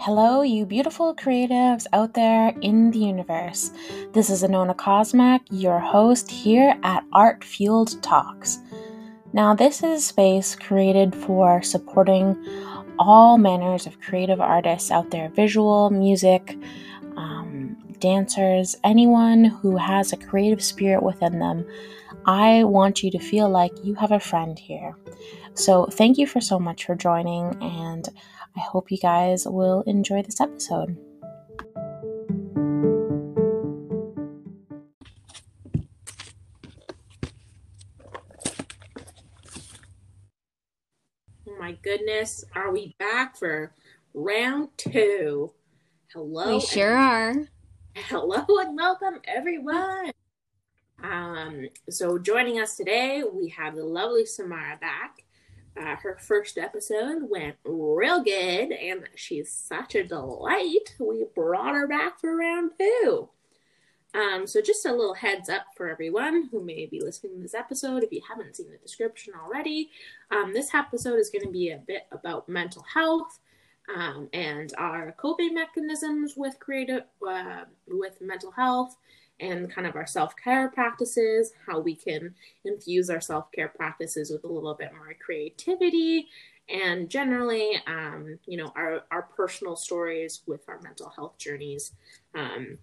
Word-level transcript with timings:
Hello, 0.00 0.42
you 0.42 0.64
beautiful 0.64 1.12
creatives 1.12 1.88
out 1.92 2.14
there 2.14 2.54
in 2.62 2.92
the 2.92 3.00
universe. 3.00 3.72
This 4.12 4.30
is 4.30 4.44
Anona 4.44 4.76
Cosmac, 4.76 5.40
your 5.50 5.80
host 5.80 6.30
here 6.30 6.78
at 6.84 7.02
Art 7.12 7.42
Fueled 7.42 8.00
Talks. 8.00 8.60
Now, 9.32 9.56
this 9.56 9.82
is 9.82 9.98
a 9.98 10.00
space 10.00 10.54
created 10.54 11.16
for 11.16 11.62
supporting 11.62 12.36
all 12.96 13.38
manners 13.38 13.88
of 13.88 14.00
creative 14.00 14.40
artists 14.40 14.92
out 14.92 15.10
there 15.10 15.30
visual, 15.30 15.90
music, 15.90 16.56
um, 17.16 17.76
dancers, 17.98 18.76
anyone 18.84 19.44
who 19.44 19.76
has 19.76 20.12
a 20.12 20.16
creative 20.16 20.62
spirit 20.62 21.02
within 21.02 21.40
them. 21.40 21.66
I 22.24 22.62
want 22.62 23.02
you 23.02 23.10
to 23.10 23.18
feel 23.18 23.48
like 23.48 23.72
you 23.82 23.94
have 23.96 24.12
a 24.12 24.20
friend 24.20 24.56
here. 24.56 24.94
So, 25.54 25.86
thank 25.86 26.18
you 26.18 26.26
for 26.28 26.40
so 26.40 26.60
much 26.60 26.84
for 26.84 26.94
joining, 26.94 27.60
and 27.60 28.08
I 28.58 28.60
hope 28.60 28.90
you 28.90 28.98
guys 28.98 29.46
will 29.46 29.82
enjoy 29.82 30.22
this 30.22 30.40
episode. 30.40 30.96
Oh 41.46 41.56
my 41.60 41.78
goodness, 41.84 42.44
are 42.56 42.72
we 42.72 42.96
back 42.98 43.36
for 43.36 43.72
round 44.12 44.70
two? 44.76 45.52
Hello. 46.12 46.56
We 46.56 46.60
sure 46.60 46.96
are. 46.96 47.34
Hello 47.94 48.44
and 48.58 48.76
welcome 48.76 49.20
everyone. 49.24 50.10
Um, 51.00 51.68
so 51.88 52.18
joining 52.18 52.58
us 52.58 52.76
today, 52.76 53.22
we 53.22 53.50
have 53.50 53.76
the 53.76 53.84
lovely 53.84 54.26
Samara 54.26 54.76
back. 54.80 55.22
Uh, 55.76 55.96
her 55.96 56.16
first 56.20 56.58
episode 56.58 57.22
went 57.28 57.56
real 57.64 58.22
good, 58.22 58.72
and 58.72 59.04
she's 59.14 59.50
such 59.50 59.94
a 59.94 60.04
delight. 60.04 60.94
We 60.98 61.26
brought 61.34 61.74
her 61.74 61.86
back 61.86 62.20
for 62.20 62.36
round 62.36 62.72
two. 62.78 63.28
Um, 64.14 64.46
so, 64.46 64.60
just 64.60 64.86
a 64.86 64.92
little 64.92 65.14
heads 65.14 65.48
up 65.48 65.66
for 65.76 65.88
everyone 65.88 66.48
who 66.50 66.64
may 66.64 66.86
be 66.86 67.00
listening 67.00 67.36
to 67.36 67.42
this 67.42 67.54
episode, 67.54 68.02
if 68.02 68.10
you 68.10 68.22
haven't 68.26 68.56
seen 68.56 68.70
the 68.70 68.78
description 68.78 69.34
already, 69.40 69.90
um, 70.30 70.52
this 70.52 70.74
episode 70.74 71.18
is 71.18 71.30
going 71.30 71.44
to 71.44 71.52
be 71.52 71.70
a 71.70 71.82
bit 71.86 72.06
about 72.10 72.48
mental 72.48 72.84
health 72.94 73.38
um, 73.94 74.28
and 74.32 74.72
our 74.78 75.12
coping 75.12 75.54
mechanisms 75.54 76.34
with 76.36 76.58
creative 76.58 77.04
uh, 77.26 77.64
with 77.86 78.20
mental 78.20 78.50
health 78.50 78.96
and 79.40 79.70
kind 79.70 79.86
of 79.86 79.96
our 79.96 80.06
self 80.06 80.34
care 80.36 80.68
practices, 80.70 81.52
how 81.66 81.80
we 81.80 81.94
can 81.94 82.34
infuse 82.64 83.10
our 83.10 83.20
self 83.20 83.50
care 83.52 83.68
practices 83.68 84.30
with 84.30 84.44
a 84.44 84.52
little 84.52 84.74
bit 84.74 84.92
more 84.92 85.14
creativity, 85.24 86.28
and 86.68 87.08
generally, 87.08 87.80
um, 87.86 88.38
you 88.46 88.58
know, 88.58 88.72
our, 88.76 89.02
our 89.10 89.22
personal 89.22 89.74
stories 89.74 90.42
with 90.46 90.68
our 90.68 90.80
mental 90.82 91.08
health 91.08 91.38
journeys. 91.38 91.92
Um, 92.34 92.78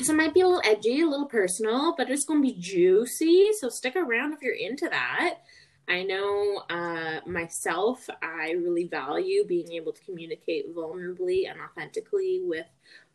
so 0.00 0.12
it 0.12 0.16
might 0.16 0.34
be 0.34 0.42
a 0.42 0.46
little 0.46 0.62
edgy, 0.64 1.00
a 1.00 1.06
little 1.06 1.26
personal, 1.26 1.94
but 1.96 2.10
it's 2.10 2.24
going 2.24 2.42
to 2.42 2.48
be 2.48 2.60
juicy. 2.60 3.48
So 3.58 3.68
stick 3.68 3.96
around 3.96 4.34
if 4.34 4.42
you're 4.42 4.54
into 4.54 4.88
that. 4.88 5.40
I 5.88 6.02
know 6.04 6.62
uh, 6.70 7.20
myself, 7.26 8.08
I 8.22 8.52
really 8.52 8.84
value 8.84 9.44
being 9.46 9.72
able 9.72 9.92
to 9.92 10.02
communicate 10.04 10.74
vulnerably 10.74 11.50
and 11.50 11.60
authentically 11.60 12.40
with 12.42 12.66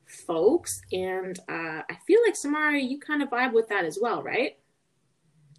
folks. 0.10 0.82
And 0.92 1.38
uh, 1.50 1.82
I 1.90 1.98
feel 2.06 2.20
like 2.26 2.36
Samara, 2.36 2.80
you 2.80 3.00
kind 3.00 3.22
of 3.22 3.30
vibe 3.30 3.54
with 3.54 3.70
that 3.70 3.86
as 3.86 3.98
well, 4.02 4.24
right? 4.24 4.58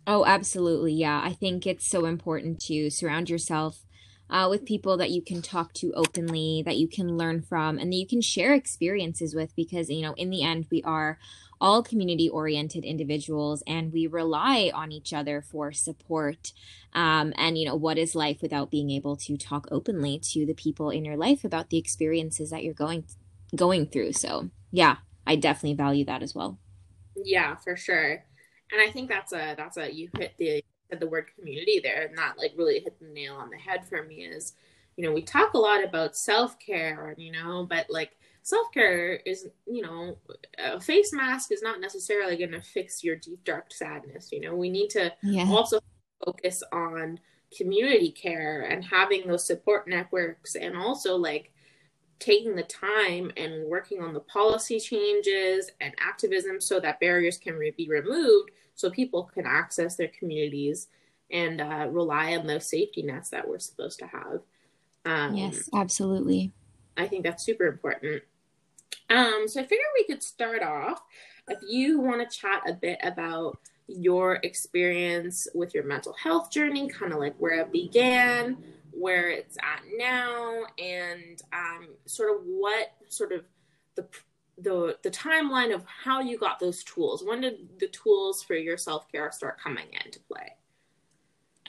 Oh, 0.07 0.25
absolutely. 0.25 0.95
Yeah. 0.95 1.21
I 1.23 1.33
think 1.33 1.67
it's 1.67 1.89
so 1.89 2.07
important 2.07 2.61
to 2.63 2.91
surround 2.91 3.31
yourself 3.31 3.85
uh, 4.31 4.47
with 4.49 4.65
people 4.65 4.97
that 4.97 5.11
you 5.11 5.23
can 5.23 5.43
talk 5.43 5.73
to 5.75 5.93
openly, 5.95 6.63
that 6.65 6.77
you 6.77 6.89
can 6.89 7.17
learn 7.17 7.43
from, 7.43 7.79
and 7.79 7.93
that 7.93 7.97
you 7.97 8.07
can 8.07 8.21
share 8.21 8.55
experiences 8.55 9.35
with 9.35 9.55
because, 9.57 9.91
you 9.91 10.03
know, 10.03 10.15
in 10.15 10.31
the 10.31 10.43
end, 10.43 10.67
we 10.71 10.83
are 10.85 11.19
all 11.61 11.83
community 11.83 12.29
oriented 12.29 12.85
individuals 12.85 13.63
and 13.67 13.93
we 13.93 14.07
rely 14.07 14.71
on 14.73 14.91
each 14.91 15.13
other 15.13 15.43
for 15.43 15.73
support. 15.73 16.53
Um, 16.95 17.35
and, 17.37 17.59
you 17.59 17.67
know, 17.67 17.75
what 17.75 17.99
is 17.99 18.15
life 18.15 18.41
without 18.41 18.71
being 18.71 18.91
able 18.91 19.17
to 19.17 19.37
talk 19.37 19.69
openly 19.71 20.19
to 20.31 20.47
the 20.47 20.55
people 20.55 20.91
in 20.91 21.05
your 21.05 21.17
life 21.17 21.45
about 21.45 21.69
the 21.69 21.77
experiences 21.77 22.51
that 22.51 22.65
you're 22.65 22.73
going 22.73 23.05
going 23.55 23.87
through. 23.87 24.13
So 24.13 24.51
yeah, 24.71 24.97
I 25.27 25.37
definitely 25.37 25.77
value 25.77 26.05
that 26.07 26.23
as 26.23 26.35
well. 26.35 26.59
Yeah, 27.17 27.57
for 27.57 27.77
sure. 27.77 28.25
And 28.73 28.81
I 28.81 28.91
think 28.91 29.09
that's 29.09 29.33
a 29.33 29.55
that's 29.57 29.77
a 29.77 29.93
you 29.93 30.09
hit 30.17 30.35
the 30.39 30.63
the 30.99 31.07
word 31.07 31.27
community 31.37 31.81
there, 31.83 32.11
not 32.15 32.39
like 32.39 32.53
really 32.57 32.81
hit 32.81 32.99
the 32.99 33.07
nail 33.07 33.35
on 33.37 33.51
the 33.51 33.57
head 33.57 33.87
for 33.87 34.03
me 34.03 34.25
is, 34.25 34.55
you 34.97 35.05
know, 35.05 35.13
we 35.13 35.23
talk 35.23 35.55
a 35.55 35.59
lot 35.59 35.85
about 35.85 36.17
self 36.17 36.59
care, 36.59 37.15
you 37.17 37.33
know, 37.33 37.67
but 37.69 37.87
like 37.89 38.17
self 38.43 38.73
care 38.73 39.15
is, 39.27 39.47
you 39.67 39.83
know, 39.83 40.19
a 40.59 40.81
face 40.81 41.13
mask 41.13 41.53
is 41.53 41.63
not 41.63 41.81
necessarily 41.81 42.37
going 42.37 42.53
to 42.53 42.61
fix 42.61 43.05
your 43.05 43.17
deep 43.17 43.45
dark 43.45 43.73
sadness. 43.73 44.31
You 44.33 44.41
know, 44.41 44.55
we 44.55 44.71
need 44.71 44.91
to 44.91 45.13
yeah. 45.23 45.47
also 45.49 45.81
focus 46.25 46.63
on 46.73 47.21
community 47.57 48.11
care 48.13 48.63
and 48.63 48.85
having 48.85 49.27
those 49.27 49.47
support 49.47 49.89
networks 49.89 50.55
and 50.55 50.77
also 50.77 51.17
like 51.17 51.50
taking 52.21 52.55
the 52.55 52.63
time 52.63 53.33
and 53.37 53.67
working 53.67 54.03
on 54.03 54.13
the 54.15 54.21
policy 54.21 54.79
changes 54.79 55.71
and 55.81 55.95
activism 55.99 56.61
so 56.61 56.79
that 56.79 57.01
barriers 57.01 57.39
can 57.39 57.55
re- 57.55 57.73
be 57.77 57.89
removed 57.89 58.51
so 58.75 58.91
people 58.91 59.25
can 59.25 59.47
access 59.47 59.97
their 59.97 60.11
communities 60.17 60.89
and 61.33 61.61
uh, 61.61 61.87
rely 61.91 62.37
on 62.37 62.47
those 62.47 62.67
safety 62.67 63.03
nets 63.03 63.31
that 63.31 63.49
we're 63.49 63.59
supposed 63.59 63.99
to 63.99 64.07
have. 64.07 64.41
Um, 65.05 65.35
yes, 65.35 65.69
absolutely. 65.75 66.53
I 66.97 67.07
think 67.07 67.25
that's 67.25 67.45
super 67.45 67.67
important. 67.67 68.23
Um, 69.09 69.45
so 69.47 69.61
I 69.61 69.65
figured 69.65 69.87
we 69.95 70.05
could 70.05 70.23
start 70.23 70.63
off 70.63 71.03
if 71.49 71.59
you 71.69 72.01
want 72.01 72.29
to 72.29 72.37
chat 72.39 72.63
a 72.69 72.75
bit 72.75 72.99
about 73.03 73.59
your 73.97 74.41
experience 74.43 75.47
with 75.55 75.75
your 75.75 75.85
mental 75.85 76.15
health 76.15 76.51
journey, 76.51 76.89
kind 76.89 77.13
of 77.13 77.19
like 77.19 77.35
where 77.39 77.61
it 77.61 77.73
began, 77.73 78.57
where 78.93 79.31
it's 79.31 79.57
at 79.59 79.83
now 79.97 80.63
and 80.79 81.43
um, 81.53 81.89
sort 82.07 82.37
of 82.37 82.43
what 82.45 82.93
sort 83.09 83.33
of 83.33 83.45
the 83.97 84.07
the 84.59 84.99
the 85.03 85.11
timeline 85.11 85.75
of 85.75 85.85
how 85.87 86.21
you 86.21 86.39
got 86.39 86.59
those 86.59 86.85
tools. 86.85 87.25
When 87.25 87.41
did 87.41 87.79
the 87.79 87.89
tools 87.89 88.43
for 88.43 88.55
your 88.55 88.77
self 88.77 89.11
care 89.11 89.31
start 89.33 89.61
coming 89.61 89.87
into 90.05 90.21
play? 90.21 90.53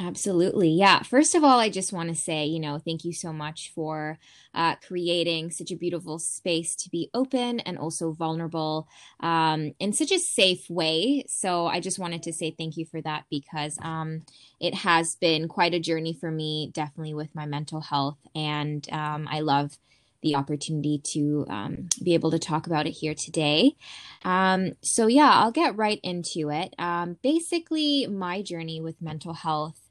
Absolutely. 0.02 0.70
Yeah. 0.70 1.04
First 1.04 1.36
of 1.36 1.44
all, 1.44 1.60
I 1.60 1.70
just 1.70 1.94
want 1.94 2.10
to 2.10 2.16
say, 2.16 2.46
you 2.46 2.60
know, 2.60 2.80
thank 2.80 3.06
you 3.06 3.14
so 3.14 3.32
much 3.32 3.72
for 3.76 4.18
uh, 4.56 4.76
creating 4.78 5.52
such 5.52 5.70
a 5.70 5.76
beautiful 5.76 6.18
space 6.18 6.76
to 6.78 6.90
be 6.90 7.12
open 7.14 7.60
and 7.60 7.78
also 7.78 8.12
vulnerable 8.12 8.88
um, 9.20 9.74
in 9.80 9.94
such 9.94 10.12
a 10.12 10.18
safe 10.18 10.68
way. 10.72 11.24
So 11.28 11.68
I 11.68 11.80
just 11.80 12.00
wanted 12.00 12.24
to 12.24 12.34
say 12.34 12.50
thank 12.50 12.78
you 12.78 12.86
for 12.86 13.00
that 13.02 13.26
because 13.30 13.78
um, 13.84 14.24
it 14.60 14.74
has 14.74 15.16
been 15.16 15.48
quite 15.48 15.76
a 15.76 15.80
journey 15.80 16.14
for 16.14 16.32
me, 16.32 16.72
definitely 16.74 17.14
with 17.14 17.36
my 17.36 17.46
mental 17.46 17.82
health. 17.82 18.18
And 18.34 18.88
um, 18.92 19.28
I 19.30 19.42
love 19.42 19.78
the 20.24 20.36
opportunity 20.36 21.00
to 21.04 21.46
um, 21.48 21.90
be 22.04 22.16
able 22.16 22.32
to 22.32 22.40
talk 22.40 22.66
about 22.66 22.88
it 22.88 22.92
here 22.92 23.14
today. 23.14 23.76
Um, 24.24 24.74
so, 24.82 25.06
yeah, 25.06 25.30
I'll 25.32 25.52
get 25.52 25.78
right 25.78 26.00
into 26.02 26.50
it. 26.50 26.74
Um, 26.80 27.18
basically, 27.22 28.08
my 28.08 28.42
journey 28.42 28.82
with 28.82 29.00
mental 29.00 29.34
health 29.34 29.91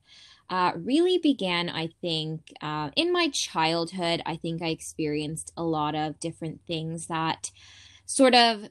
uh, 0.50 0.72
really 0.76 1.16
began, 1.16 1.70
I 1.70 1.90
think, 2.00 2.52
uh, 2.60 2.90
in 2.96 3.12
my 3.12 3.28
childhood. 3.28 4.20
I 4.26 4.36
think 4.36 4.60
I 4.60 4.68
experienced 4.68 5.52
a 5.56 5.62
lot 5.62 5.94
of 5.94 6.18
different 6.18 6.60
things 6.66 7.06
that 7.06 7.50
sort 8.04 8.34
of 8.34 8.68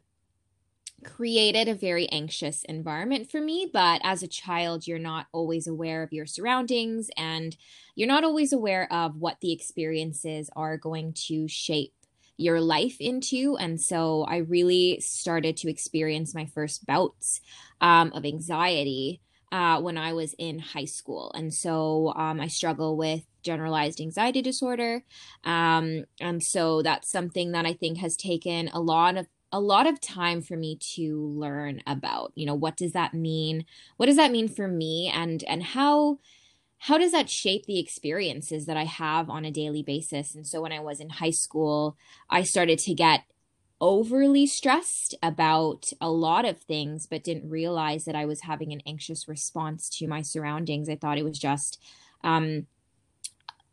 created 1.04 1.70
a 1.70 1.74
very 1.74 2.10
anxious 2.10 2.64
environment 2.64 3.32
for 3.32 3.40
me. 3.40 3.70
But 3.72 4.02
as 4.04 4.22
a 4.22 4.28
child, 4.28 4.86
you're 4.86 5.00
not 5.00 5.28
always 5.32 5.68
aware 5.68 6.04
of 6.04 6.12
your 6.12 6.26
surroundings 6.26 7.10
and 7.16 7.56
you're 7.96 8.08
not 8.08 8.26
always 8.26 8.52
aware 8.52 8.92
of 8.92 9.16
what 9.16 9.38
the 9.42 9.54
experiences 9.54 10.50
are 10.58 10.78
going 10.78 11.14
to 11.28 11.48
shape 11.48 11.94
your 12.36 12.60
life 12.60 12.98
into. 13.00 13.58
And 13.58 13.80
so 13.80 14.24
I 14.24 14.38
really 14.38 15.00
started 15.00 15.58
to 15.58 15.70
experience 15.70 16.36
my 16.36 16.46
first 16.46 16.86
bouts 16.86 17.40
um, 17.82 18.12
of 18.14 18.26
anxiety 18.26 19.22
uh, 19.52 19.82
when 19.82 19.98
I 19.98 20.14
was 20.14 20.36
in 20.38 20.60
high 20.60 20.86
school. 20.86 21.32
And 21.34 21.54
so 21.54 22.14
um, 22.16 22.40
I 22.40 22.48
struggle 22.48 22.96
with 22.98 23.24
generalized 23.42 24.02
anxiety 24.02 24.42
disorder. 24.42 25.04
Um, 25.44 26.06
and 26.20 26.44
so 26.44 26.82
that's 26.82 27.10
something 27.10 27.52
that 27.54 27.66
I 27.66 27.74
think 27.74 27.98
has 27.98 28.16
taken 28.16 28.70
a 28.70 28.80
lot 28.80 29.18
of 29.18 29.28
a 29.52 29.60
lot 29.60 29.88
of 29.88 30.00
time 30.00 30.42
for 30.44 30.56
me 30.56 30.78
to 30.96 31.26
learn 31.36 31.82
about 31.88 32.32
you 32.36 32.46
know 32.46 32.54
what 32.54 32.78
does 32.78 32.92
that 32.92 33.16
mean 33.16 33.66
what 33.98 34.06
does 34.06 34.16
that 34.16 34.32
mean 34.32 34.48
for 34.48 34.68
me 34.68 35.12
and 35.12 35.44
and 35.46 35.64
how 35.64 36.20
how 36.78 37.00
does 37.00 37.12
that 37.12 37.32
shape 37.32 37.66
the 37.66 37.80
experiences 37.80 38.68
that 38.68 38.78
i 38.78 38.84
have 38.84 39.28
on 39.28 39.46
a 39.46 39.52
daily 39.52 39.82
basis 39.82 40.36
and 40.36 40.46
so 40.46 40.62
when 40.62 40.72
i 40.72 40.80
was 40.80 41.00
in 41.00 41.10
high 41.10 41.32
school 41.32 41.98
i 42.30 42.44
started 42.44 42.78
to 42.78 42.94
get 42.94 43.24
overly 43.82 44.46
stressed 44.46 45.16
about 45.24 45.90
a 46.02 46.10
lot 46.10 46.46
of 46.46 46.60
things, 46.60 47.08
but 47.08 47.24
didn't 47.24 47.50
realize 47.50 48.06
that 48.06 48.16
I 48.16 48.26
was 48.26 48.42
having 48.42 48.74
an 48.74 48.82
anxious 48.86 49.28
response 49.28 49.90
to 49.98 50.08
my 50.08 50.22
surroundings. 50.22 50.90
I 50.90 50.96
thought 50.96 51.18
it 51.18 51.26
was 51.26 51.40
just 51.40 51.80
um, 52.24 52.68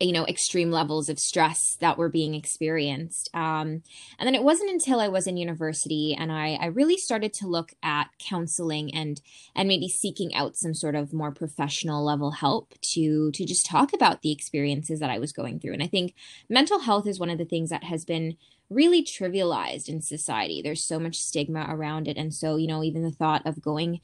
you 0.01 0.13
know 0.13 0.27
extreme 0.27 0.71
levels 0.71 1.09
of 1.09 1.19
stress 1.19 1.77
that 1.81 1.97
were 1.97 2.09
being 2.09 2.35
experienced 2.35 3.31
um, 3.35 3.83
and 4.19 4.27
then 4.27 4.35
it 4.35 4.43
wasn't 4.43 4.71
until 4.71 5.01
i 5.01 5.09
was 5.09 5.27
in 5.27 5.37
university 5.37 6.15
and 6.19 6.31
I, 6.31 6.59
I 6.61 6.67
really 6.67 6.99
started 6.99 7.33
to 7.35 7.47
look 7.47 7.73
at 7.83 8.11
counseling 8.19 8.95
and 8.95 9.21
and 9.55 9.67
maybe 9.67 9.89
seeking 9.89 10.35
out 10.35 10.57
some 10.57 10.75
sort 10.75 10.95
of 10.95 11.15
more 11.15 11.33
professional 11.33 12.05
level 12.05 12.33
help 12.33 12.75
to 12.93 13.31
to 13.33 13.45
just 13.47 13.67
talk 13.67 13.93
about 13.95 14.23
the 14.23 14.33
experiences 14.33 15.01
that 15.01 15.11
i 15.11 15.19
was 15.19 15.33
going 15.33 15.61
through 15.61 15.73
and 15.73 15.83
i 15.83 15.87
think 15.87 16.15
mental 16.49 16.81
health 16.81 17.07
is 17.07 17.19
one 17.19 17.31
of 17.31 17.39
the 17.39 17.45
things 17.45 17.71
that 17.71 17.85
has 17.85 18.05
been 18.05 18.37
really 18.71 19.03
trivialized 19.03 19.89
in 19.89 20.01
society 20.01 20.61
there's 20.63 20.83
so 20.83 20.99
much 20.99 21.17
stigma 21.21 21.67
around 21.69 22.09
it 22.09 22.17
and 22.17 22.35
so 22.35 22.57
you 22.57 22.67
know 22.67 22.83
even 22.83 23.03
the 23.03 23.11
thought 23.11 23.47
of 23.47 23.63
going 23.63 24.01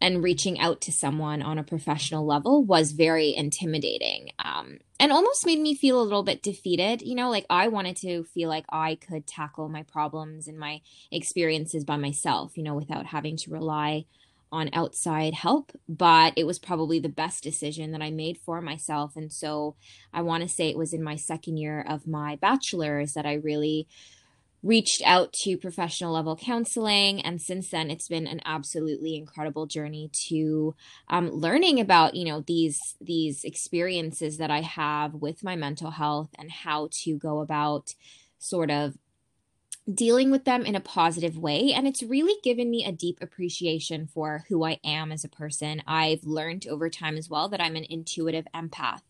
and 0.00 0.22
reaching 0.22 0.58
out 0.58 0.80
to 0.82 0.92
someone 0.92 1.40
on 1.42 1.58
a 1.58 1.64
professional 1.64 2.26
level 2.26 2.62
was 2.62 2.92
very 2.92 3.34
intimidating 3.34 4.30
um, 4.38 4.78
and 5.00 5.10
almost 5.10 5.46
made 5.46 5.58
me 5.58 5.74
feel 5.74 6.00
a 6.00 6.04
little 6.04 6.22
bit 6.22 6.42
defeated. 6.42 7.02
You 7.02 7.14
know, 7.14 7.30
like 7.30 7.46
I 7.48 7.68
wanted 7.68 7.96
to 7.98 8.24
feel 8.24 8.48
like 8.48 8.66
I 8.68 8.96
could 8.96 9.26
tackle 9.26 9.68
my 9.68 9.82
problems 9.84 10.48
and 10.48 10.58
my 10.58 10.82
experiences 11.10 11.84
by 11.84 11.96
myself, 11.96 12.56
you 12.56 12.62
know, 12.62 12.74
without 12.74 13.06
having 13.06 13.36
to 13.38 13.50
rely 13.50 14.04
on 14.52 14.70
outside 14.72 15.34
help. 15.34 15.72
But 15.88 16.32
it 16.36 16.46
was 16.46 16.58
probably 16.58 16.98
the 16.98 17.08
best 17.08 17.42
decision 17.42 17.92
that 17.92 18.02
I 18.02 18.10
made 18.10 18.38
for 18.38 18.60
myself. 18.60 19.16
And 19.16 19.32
so 19.32 19.76
I 20.12 20.22
want 20.22 20.42
to 20.42 20.48
say 20.48 20.68
it 20.68 20.78
was 20.78 20.92
in 20.92 21.02
my 21.02 21.16
second 21.16 21.56
year 21.56 21.84
of 21.86 22.06
my 22.06 22.36
bachelor's 22.36 23.14
that 23.14 23.26
I 23.26 23.34
really 23.34 23.86
reached 24.62 25.02
out 25.04 25.32
to 25.32 25.56
professional 25.56 26.12
level 26.12 26.34
counseling 26.34 27.20
and 27.20 27.40
since 27.40 27.70
then 27.70 27.88
it's 27.88 28.08
been 28.08 28.26
an 28.26 28.40
absolutely 28.44 29.14
incredible 29.14 29.66
journey 29.66 30.10
to 30.12 30.74
um, 31.08 31.30
learning 31.30 31.78
about 31.78 32.14
you 32.14 32.24
know 32.24 32.40
these 32.40 32.96
these 33.00 33.44
experiences 33.44 34.38
that 34.38 34.50
i 34.50 34.62
have 34.62 35.14
with 35.14 35.44
my 35.44 35.54
mental 35.54 35.92
health 35.92 36.30
and 36.38 36.50
how 36.50 36.88
to 36.90 37.16
go 37.16 37.40
about 37.40 37.94
sort 38.38 38.70
of 38.70 38.96
dealing 39.92 40.30
with 40.30 40.44
them 40.44 40.64
in 40.64 40.74
a 40.74 40.80
positive 40.80 41.38
way 41.38 41.72
and 41.72 41.86
it's 41.86 42.02
really 42.02 42.34
given 42.42 42.68
me 42.70 42.84
a 42.84 42.90
deep 42.90 43.18
appreciation 43.20 44.06
for 44.06 44.44
who 44.48 44.64
i 44.64 44.78
am 44.84 45.12
as 45.12 45.24
a 45.24 45.28
person. 45.28 45.82
I've 45.86 46.24
learned 46.24 46.66
over 46.66 46.90
time 46.90 47.16
as 47.16 47.30
well 47.30 47.48
that 47.48 47.60
i'm 47.60 47.76
an 47.76 47.86
intuitive 47.88 48.46
empath. 48.54 49.02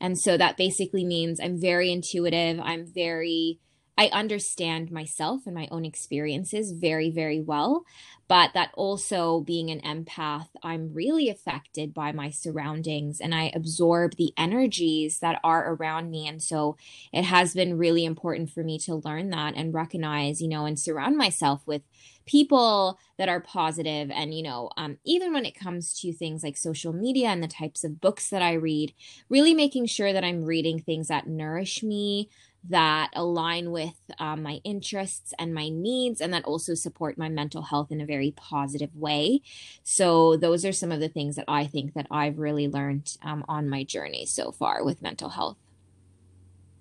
And 0.00 0.18
so 0.18 0.36
that 0.36 0.56
basically 0.56 1.04
means 1.04 1.40
i'm 1.40 1.60
very 1.60 1.90
intuitive 1.90 2.60
i'm 2.60 2.86
very 2.86 3.58
I 4.00 4.06
understand 4.14 4.90
myself 4.90 5.42
and 5.44 5.54
my 5.54 5.68
own 5.70 5.84
experiences 5.84 6.72
very, 6.72 7.10
very 7.10 7.38
well. 7.38 7.84
But 8.28 8.54
that 8.54 8.70
also 8.72 9.40
being 9.40 9.70
an 9.70 9.80
empath, 9.82 10.46
I'm 10.62 10.94
really 10.94 11.28
affected 11.28 11.92
by 11.92 12.10
my 12.12 12.30
surroundings 12.30 13.20
and 13.20 13.34
I 13.34 13.52
absorb 13.54 14.16
the 14.16 14.32
energies 14.38 15.18
that 15.18 15.38
are 15.44 15.74
around 15.74 16.10
me. 16.10 16.26
And 16.26 16.42
so 16.42 16.78
it 17.12 17.24
has 17.24 17.52
been 17.52 17.76
really 17.76 18.06
important 18.06 18.48
for 18.48 18.64
me 18.64 18.78
to 18.80 18.94
learn 18.94 19.28
that 19.30 19.52
and 19.54 19.74
recognize, 19.74 20.40
you 20.40 20.48
know, 20.48 20.64
and 20.64 20.78
surround 20.80 21.18
myself 21.18 21.60
with 21.66 21.82
people 22.24 22.98
that 23.18 23.28
are 23.28 23.40
positive 23.40 24.10
and 24.10 24.32
you 24.34 24.42
know 24.42 24.70
um, 24.76 24.98
even 25.04 25.32
when 25.32 25.44
it 25.44 25.58
comes 25.58 25.98
to 25.98 26.12
things 26.12 26.44
like 26.44 26.56
social 26.56 26.92
media 26.92 27.28
and 27.28 27.42
the 27.42 27.48
types 27.48 27.82
of 27.82 28.00
books 28.00 28.28
that 28.28 28.42
i 28.42 28.52
read 28.52 28.92
really 29.28 29.52
making 29.54 29.86
sure 29.86 30.12
that 30.12 30.22
i'm 30.22 30.44
reading 30.44 30.78
things 30.78 31.08
that 31.08 31.26
nourish 31.26 31.82
me 31.82 32.28
that 32.68 33.10
align 33.14 33.70
with 33.70 33.94
um, 34.18 34.42
my 34.42 34.60
interests 34.64 35.32
and 35.38 35.54
my 35.54 35.68
needs, 35.68 36.20
and 36.20 36.32
that 36.32 36.44
also 36.44 36.74
support 36.74 37.16
my 37.16 37.28
mental 37.28 37.62
health 37.62 37.90
in 37.90 38.00
a 38.00 38.06
very 38.06 38.32
positive 38.36 38.94
way. 38.94 39.40
So, 39.82 40.36
those 40.36 40.64
are 40.64 40.72
some 40.72 40.92
of 40.92 41.00
the 41.00 41.08
things 41.08 41.36
that 41.36 41.46
I 41.48 41.66
think 41.66 41.94
that 41.94 42.06
I've 42.10 42.38
really 42.38 42.68
learned 42.68 43.16
um, 43.22 43.44
on 43.48 43.68
my 43.68 43.84
journey 43.84 44.26
so 44.26 44.52
far 44.52 44.84
with 44.84 45.02
mental 45.02 45.30
health. 45.30 45.56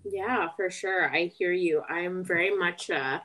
Yeah, 0.03 0.49
for 0.55 0.69
sure. 0.69 1.09
I 1.13 1.25
hear 1.25 1.51
you. 1.51 1.83
I'm 1.89 2.23
very 2.23 2.55
much 2.55 2.89
uh, 2.89 3.19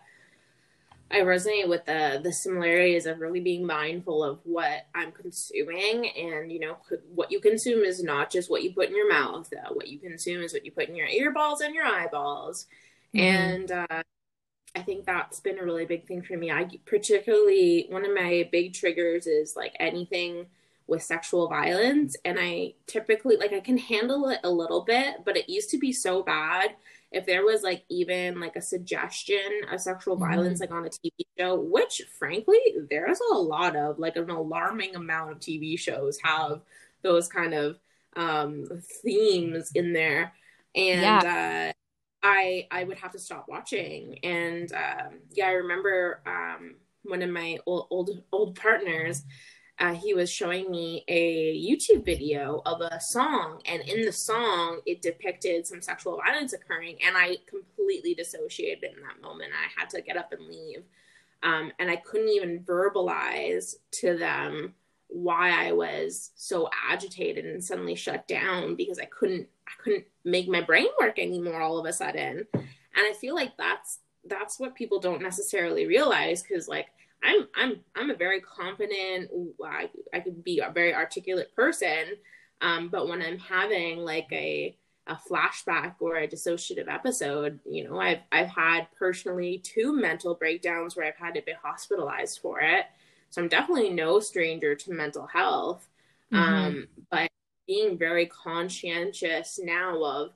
I 1.11 1.21
resonate 1.21 1.69
with 1.69 1.85
the 1.85 2.21
the 2.23 2.33
similarities 2.33 3.06
of 3.06 3.21
really 3.21 3.41
being 3.41 3.67
mindful 3.67 4.25
of 4.25 4.41
what 4.45 4.87
I'm 4.95 5.12
consuming, 5.12 6.09
and 6.09 6.51
you 6.51 6.61
know 6.61 6.79
what 7.15 7.31
you 7.31 7.41
consume 7.41 7.85
is 7.85 8.03
not 8.03 8.31
just 8.31 8.51
what 8.51 8.62
you 8.62 8.73
put 8.73 8.89
in 8.89 8.97
your 8.97 9.09
mouth. 9.09 9.53
What 9.73 9.89
you 9.89 9.99
consume 9.99 10.43
is 10.43 10.53
what 10.53 10.65
you 10.65 10.73
put 10.73 10.89
in 10.89 10.97
your 10.97 11.09
earballs 11.09 11.61
and 11.61 11.75
your 11.75 11.85
eyeballs, 11.85 12.67
mm-hmm. 13.15 13.21
and 13.21 13.71
uh, 13.71 14.03
I 14.75 14.83
think 14.83 15.05
that's 15.05 15.41
been 15.41 15.59
a 15.59 15.65
really 15.65 15.85
big 15.85 16.06
thing 16.06 16.23
for 16.23 16.37
me. 16.37 16.51
I 16.51 16.69
particularly 16.85 17.87
one 17.91 18.05
of 18.05 18.15
my 18.15 18.49
big 18.50 18.73
triggers 18.73 19.27
is 19.27 19.55
like 19.57 19.77
anything 19.79 20.47
with 20.87 21.03
sexual 21.03 21.49
violence, 21.49 22.17
and 22.25 22.39
I 22.41 22.75
typically 22.87 23.37
like 23.37 23.53
I 23.53 23.61
can 23.61 23.79
handle 23.79 24.29
it 24.29 24.41
a 24.45 24.51
little 24.51 24.85
bit, 24.85 25.17
but 25.25 25.37
it 25.37 25.49
used 25.49 25.71
to 25.71 25.79
be 25.79 25.93
so 25.93 26.23
bad 26.23 26.75
if 27.15 27.27
there 27.27 27.45
was 27.45 27.63
like 27.63 27.85
even 27.89 28.41
like 28.41 28.57
a 28.57 28.61
suggestion 28.61 29.63
of 29.71 29.81
sexual 29.81 30.17
mm-hmm. 30.17 30.33
violence 30.33 30.61
like 30.61 30.73
on 30.73 30.85
a 30.85 30.91
TV 30.91 31.11
show, 31.39 31.55
which 31.55 32.03
frankly 32.19 32.59
there's 32.91 33.21
a 33.33 33.37
lot 33.37 33.77
of 33.77 33.99
like 33.99 34.17
an 34.17 34.31
alarming 34.31 34.97
amount 34.97 35.31
of 35.31 35.39
TV 35.39 35.79
shows 35.79 36.19
have 36.23 36.61
those 37.03 37.29
kind 37.29 37.55
of 37.55 37.79
um 38.17 38.65
themes 39.03 39.71
in 39.75 39.93
there 39.93 40.33
and 40.75 41.03
yeah. 41.03 41.73
uh 41.73 42.27
I 42.27 42.67
I 42.71 42.85
would 42.85 42.99
have 42.99 43.13
to 43.13 43.19
stop 43.19 43.47
watching 43.49 44.19
and 44.23 44.73
um 44.73 45.21
yeah 45.33 45.47
I 45.47 45.53
remember 45.53 46.21
um 46.27 46.77
one 47.03 47.23
of 47.23 47.31
my 47.31 47.59
old 47.67 47.87
old 47.91 48.11
old 48.33 48.57
partners 48.57 49.25
uh, 49.79 49.94
he 49.94 50.15
was 50.15 50.31
showing 50.31 50.71
me 50.71 51.05
a 51.09 51.59
YouTube 51.59 52.05
video 52.05 52.62
of 52.65 52.81
a 52.81 53.00
song, 53.00 53.61
and 53.67 53.82
in 53.82 54.05
the 54.05 54.12
song, 54.12 54.81
it 54.87 55.03
depicted 55.03 55.67
some 55.67 55.82
sexual 55.82 56.21
violence 56.25 56.53
occurring, 56.53 56.97
and 57.05 57.17
I 57.17 57.38
completely 57.47 58.15
dissociated 58.15 58.85
in 58.85 59.03
that 59.03 59.21
moment. 59.21 59.50
I 59.53 59.81
had 59.81 59.91
to 59.91 60.00
get 60.00 60.17
up 60.17 60.32
and 60.32 60.47
leave, 60.47 60.85
um, 61.43 61.73
and 61.81 61.91
I 61.91 61.97
couldn't 61.97 62.29
even 62.29 62.61
verbalize 62.61 63.75
to 63.93 64.17
them 64.17 64.75
why 65.09 65.50
I 65.50 65.73
was 65.73 66.31
so 66.37 66.69
agitated 66.88 67.44
and 67.44 67.62
suddenly 67.62 67.94
shut 67.97 68.26
down 68.29 68.76
because 68.76 68.99
I 68.99 69.06
couldn't 69.06 69.49
I 69.67 69.82
couldn't 69.82 70.05
make 70.25 70.49
my 70.49 70.61
brain 70.61 70.88
work 71.00 71.19
anymore 71.19 71.61
all 71.61 71.79
of 71.79 71.87
a 71.87 71.93
sudden, 71.93 72.47
and 72.55 72.67
I 72.97 73.12
feel 73.21 73.35
like 73.35 73.56
that's 73.56 73.99
that's 74.26 74.61
what 74.61 74.76
people 74.76 75.00
don't 75.00 75.21
necessarily 75.21 75.87
realize 75.87 76.43
because 76.43 76.69
like 76.69 76.87
I'm 77.25 77.49
I'm 77.56 77.81
I'm 77.97 78.11
a 78.11 78.15
very 78.15 78.41
confident. 78.41 79.31
I 79.65 79.88
I 80.12 80.21
could 80.21 80.44
be 80.44 80.61
a 80.61 80.71
very 80.71 80.94
articulate 80.94 81.55
person, 81.56 82.17
um, 82.61 82.88
but 82.88 83.09
when 83.09 83.23
I'm 83.23 83.38
having 83.38 83.99
like 83.99 84.29
a 84.31 84.76
a 85.06 85.17
flashback 85.17 85.97
or 86.00 86.16
a 86.16 86.28
dissociative 86.28 86.88
episode, 86.88 87.61
you 87.69 87.88
know, 87.88 87.99
I've 87.99 88.21
I've 88.31 88.49
had 88.49 88.88
personally 88.99 89.59
two 89.59 89.93
mental 89.95 90.35
breakdowns 90.35 90.97
where 90.97 91.07
I've 91.07 91.16
had 91.16 91.35
to 91.35 91.43
be 91.43 91.52
hospitalized 91.52 92.40
for 92.40 92.61
it. 92.61 92.87
So 93.31 93.43
I'm 93.43 93.49
definitely 93.49 93.90
no 93.90 94.21
stranger 94.21 94.75
to 94.75 94.93
mental 94.93 95.26
health. 95.26 95.88
Mm-hmm. 96.33 96.54
Um, 96.54 96.88
but 97.11 97.31
being 97.66 97.99
very 97.99 98.26
conscientious 98.26 99.59
now 99.62 100.02
of 100.04 100.31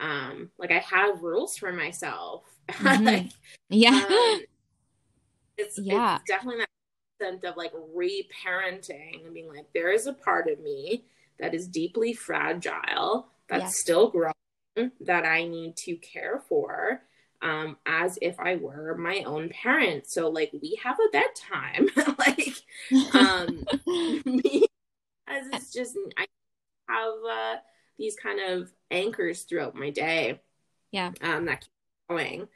um 0.00 0.50
like 0.58 0.70
I 0.70 0.78
have 0.78 1.22
rules 1.22 1.56
for 1.56 1.72
myself. 1.72 2.44
Mm-hmm. 2.70 3.04
like, 3.04 3.26
yeah. 3.68 4.04
Um, 4.08 4.42
it's, 5.60 5.78
yeah. 5.78 6.16
it's 6.16 6.24
definitely 6.28 6.60
that 6.60 6.68
sense 7.20 7.44
of 7.44 7.56
like 7.56 7.72
reparenting 7.72 9.24
and 9.24 9.34
being 9.34 9.48
like, 9.48 9.66
there 9.74 9.92
is 9.92 10.06
a 10.06 10.12
part 10.12 10.48
of 10.48 10.60
me 10.60 11.04
that 11.38 11.54
is 11.54 11.68
deeply 11.68 12.12
fragile, 12.12 13.28
that's 13.48 13.62
yeah. 13.62 13.68
still 13.70 14.10
growing, 14.10 14.92
that 15.00 15.24
I 15.24 15.46
need 15.46 15.76
to 15.78 15.96
care 15.96 16.42
for. 16.48 17.02
Um, 17.42 17.78
as 17.86 18.18
if 18.20 18.38
I 18.38 18.56
were 18.56 18.94
my 18.98 19.22
own 19.24 19.48
parent. 19.48 20.06
So 20.06 20.28
like 20.28 20.50
we 20.52 20.78
have 20.82 20.98
a 20.98 21.08
bedtime. 21.10 21.88
like 22.18 23.14
um 23.14 23.64
me 24.26 24.66
as 25.26 25.46
it's 25.50 25.72
just 25.72 25.96
I 26.18 26.26
have 26.86 27.14
uh 27.26 27.56
these 27.98 28.14
kind 28.22 28.40
of 28.40 28.70
anchors 28.90 29.44
throughout 29.44 29.74
my 29.74 29.88
day. 29.88 30.42
Yeah. 30.90 31.12
Um 31.22 31.46
that 31.46 31.62
keep 31.62 31.70
going. 32.10 32.48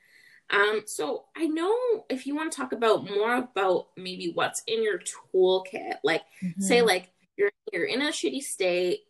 Um, 0.50 0.82
so 0.86 1.24
I 1.36 1.46
know 1.46 1.74
if 2.08 2.26
you 2.26 2.36
want 2.36 2.52
to 2.52 2.56
talk 2.56 2.72
about 2.72 3.08
more 3.08 3.34
about 3.36 3.88
maybe 3.96 4.32
what's 4.34 4.62
in 4.66 4.82
your 4.82 4.98
toolkit, 4.98 5.96
like 6.04 6.22
mm-hmm. 6.42 6.60
say 6.60 6.82
like 6.82 7.10
you're 7.36 7.50
you're 7.72 7.86
in 7.86 8.02
a 8.02 8.08
shitty 8.08 8.42
state, 8.42 9.00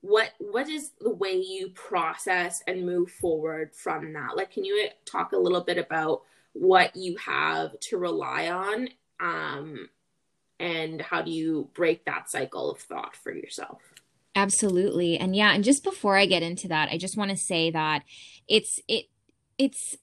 what 0.00 0.30
what 0.38 0.68
is 0.68 0.92
the 1.00 1.12
way 1.12 1.32
you 1.32 1.70
process 1.70 2.62
and 2.66 2.86
move 2.86 3.10
forward 3.10 3.74
from 3.74 4.12
that? 4.12 4.36
Like 4.36 4.52
can 4.52 4.64
you 4.64 4.88
talk 5.04 5.32
a 5.32 5.38
little 5.38 5.62
bit 5.62 5.78
about 5.78 6.22
what 6.52 6.96
you 6.96 7.16
have 7.18 7.78
to 7.78 7.98
rely 7.98 8.48
on 8.48 8.88
um 9.20 9.88
and 10.58 11.02
how 11.02 11.20
do 11.20 11.30
you 11.30 11.68
break 11.74 12.04
that 12.06 12.30
cycle 12.30 12.70
of 12.70 12.78
thought 12.78 13.14
for 13.14 13.32
yourself? 13.32 13.82
Absolutely. 14.34 15.18
And 15.18 15.34
yeah, 15.34 15.52
and 15.52 15.64
just 15.64 15.82
before 15.82 16.16
I 16.16 16.26
get 16.26 16.42
into 16.42 16.68
that, 16.68 16.90
I 16.90 16.98
just 16.98 17.16
want 17.16 17.30
to 17.30 17.36
say 17.36 17.70
that 17.70 18.02
it's 18.48 18.78
it 18.86 19.06
it's 19.58 19.96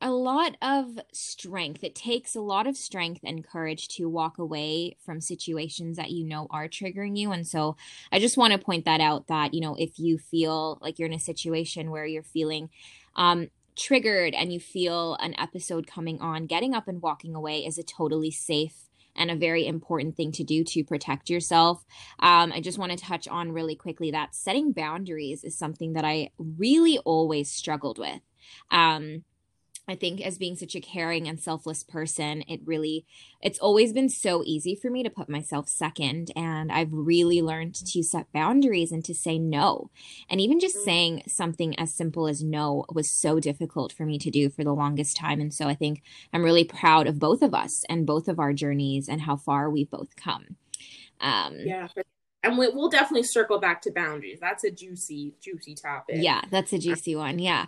a 0.00 0.10
lot 0.10 0.56
of 0.62 0.98
strength. 1.12 1.84
It 1.84 1.94
takes 1.94 2.34
a 2.34 2.40
lot 2.40 2.66
of 2.66 2.76
strength 2.76 3.20
and 3.24 3.46
courage 3.46 3.88
to 3.88 4.08
walk 4.08 4.38
away 4.38 4.96
from 5.04 5.20
situations 5.20 5.96
that 5.96 6.10
you 6.10 6.24
know 6.24 6.46
are 6.50 6.68
triggering 6.68 7.16
you. 7.18 7.32
And 7.32 7.46
so 7.46 7.76
I 8.10 8.18
just 8.18 8.36
want 8.36 8.52
to 8.52 8.58
point 8.58 8.86
that 8.86 9.00
out 9.00 9.26
that, 9.26 9.52
you 9.52 9.60
know, 9.60 9.76
if 9.78 9.98
you 9.98 10.18
feel 10.18 10.78
like 10.80 10.98
you're 10.98 11.08
in 11.08 11.14
a 11.14 11.20
situation 11.20 11.90
where 11.90 12.06
you're 12.06 12.22
feeling 12.22 12.70
um, 13.14 13.48
triggered 13.76 14.34
and 14.34 14.52
you 14.52 14.60
feel 14.60 15.16
an 15.20 15.34
episode 15.38 15.86
coming 15.86 16.20
on, 16.20 16.46
getting 16.46 16.74
up 16.74 16.88
and 16.88 17.02
walking 17.02 17.34
away 17.34 17.64
is 17.66 17.78
a 17.78 17.82
totally 17.82 18.30
safe 18.30 18.86
and 19.16 19.30
a 19.30 19.36
very 19.36 19.66
important 19.66 20.16
thing 20.16 20.32
to 20.32 20.44
do 20.44 20.64
to 20.64 20.84
protect 20.84 21.28
yourself. 21.28 21.84
Um, 22.20 22.52
I 22.52 22.60
just 22.60 22.78
want 22.78 22.92
to 22.92 22.98
touch 22.98 23.28
on 23.28 23.52
really 23.52 23.74
quickly 23.74 24.12
that 24.12 24.34
setting 24.34 24.72
boundaries 24.72 25.44
is 25.44 25.58
something 25.58 25.92
that 25.92 26.04
I 26.04 26.30
really 26.38 26.98
always 26.98 27.50
struggled 27.50 27.98
with. 27.98 28.20
Um, 28.70 29.24
I 29.90 29.96
think 29.96 30.20
as 30.20 30.38
being 30.38 30.56
such 30.56 30.74
a 30.74 30.80
caring 30.80 31.28
and 31.28 31.40
selfless 31.40 31.82
person, 31.82 32.42
it 32.48 32.60
really, 32.64 33.04
it's 33.42 33.58
always 33.58 33.92
been 33.92 34.08
so 34.08 34.42
easy 34.44 34.74
for 34.74 34.90
me 34.90 35.02
to 35.02 35.10
put 35.10 35.28
myself 35.28 35.68
second. 35.68 36.30
And 36.36 36.70
I've 36.70 36.92
really 36.92 37.42
learned 37.42 37.74
to 37.74 38.02
set 38.02 38.32
boundaries 38.32 38.92
and 38.92 39.04
to 39.04 39.14
say 39.14 39.38
no. 39.38 39.90
And 40.28 40.40
even 40.40 40.60
just 40.60 40.76
mm. 40.78 40.84
saying 40.84 41.22
something 41.26 41.78
as 41.78 41.92
simple 41.92 42.26
as 42.28 42.42
no 42.42 42.84
was 42.92 43.10
so 43.10 43.40
difficult 43.40 43.92
for 43.92 44.04
me 44.06 44.18
to 44.18 44.30
do 44.30 44.50
for 44.50 44.64
the 44.64 44.74
longest 44.74 45.16
time. 45.16 45.40
And 45.40 45.52
so 45.52 45.66
I 45.66 45.74
think 45.74 46.02
I'm 46.32 46.44
really 46.44 46.64
proud 46.64 47.06
of 47.06 47.18
both 47.18 47.42
of 47.42 47.54
us 47.54 47.84
and 47.88 48.06
both 48.06 48.28
of 48.28 48.38
our 48.38 48.52
journeys 48.52 49.08
and 49.08 49.20
how 49.20 49.36
far 49.36 49.70
we've 49.70 49.90
both 49.90 50.16
come. 50.16 50.56
Um, 51.20 51.56
yeah, 51.58 51.88
and 52.42 52.56
we, 52.56 52.68
will 52.68 52.88
definitely 52.88 53.22
circle 53.22 53.58
back 53.58 53.82
to 53.82 53.90
boundaries. 53.90 54.38
That's 54.40 54.64
a 54.64 54.70
juicy, 54.70 55.34
juicy 55.42 55.74
topic. 55.74 56.16
Yeah, 56.18 56.40
that's 56.50 56.72
a 56.72 56.78
juicy 56.78 57.14
one. 57.14 57.38
Yeah. 57.38 57.66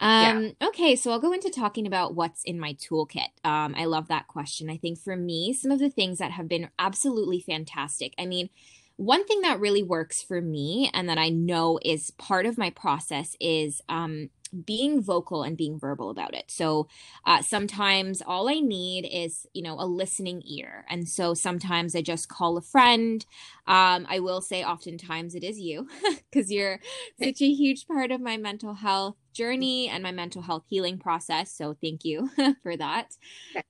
Um, 0.00 0.54
yeah. 0.60 0.68
Okay, 0.68 0.94
so 0.94 1.10
I'll 1.10 1.20
go 1.20 1.32
into 1.32 1.50
talking 1.50 1.86
about 1.86 2.14
what's 2.14 2.42
in 2.44 2.60
my 2.60 2.74
toolkit. 2.74 3.28
Um, 3.44 3.74
I 3.76 3.86
love 3.86 4.08
that 4.08 4.28
question. 4.28 4.70
I 4.70 4.76
think 4.76 4.98
for 4.98 5.16
me, 5.16 5.52
some 5.52 5.70
of 5.70 5.80
the 5.80 5.90
things 5.90 6.18
that 6.18 6.30
have 6.30 6.48
been 6.48 6.70
absolutely 6.78 7.40
fantastic. 7.40 8.14
I 8.18 8.26
mean, 8.26 8.50
one 8.96 9.26
thing 9.26 9.40
that 9.40 9.58
really 9.58 9.82
works 9.82 10.22
for 10.22 10.40
me 10.40 10.90
and 10.94 11.08
that 11.08 11.18
I 11.18 11.30
know 11.30 11.80
is 11.84 12.12
part 12.12 12.46
of 12.46 12.56
my 12.56 12.70
process 12.70 13.36
is 13.40 13.80
um, 13.88 14.30
being 14.62 15.02
vocal 15.02 15.42
and 15.42 15.56
being 15.56 15.78
verbal 15.78 16.10
about 16.10 16.34
it. 16.34 16.44
So 16.48 16.88
uh, 17.26 17.42
sometimes 17.42 18.22
all 18.24 18.48
I 18.48 18.60
need 18.60 19.08
is, 19.10 19.46
you 19.52 19.62
know, 19.62 19.76
a 19.78 19.86
listening 19.86 20.42
ear. 20.46 20.84
And 20.88 21.08
so 21.08 21.34
sometimes 21.34 21.94
I 21.94 22.02
just 22.02 22.28
call 22.28 22.56
a 22.56 22.62
friend. 22.62 23.24
Um, 23.66 24.06
I 24.08 24.20
will 24.20 24.40
say 24.40 24.64
oftentimes 24.64 25.34
it 25.34 25.44
is 25.44 25.58
you 25.58 25.88
because 26.30 26.50
you're 26.50 26.80
such 27.22 27.42
a 27.42 27.52
huge 27.52 27.86
part 27.86 28.10
of 28.10 28.20
my 28.20 28.36
mental 28.36 28.74
health 28.74 29.16
journey 29.32 29.88
and 29.88 30.02
my 30.02 30.12
mental 30.12 30.42
health 30.42 30.64
healing 30.68 30.98
process. 30.98 31.50
So 31.50 31.74
thank 31.80 32.04
you 32.04 32.30
for 32.62 32.76
that. 32.76 33.16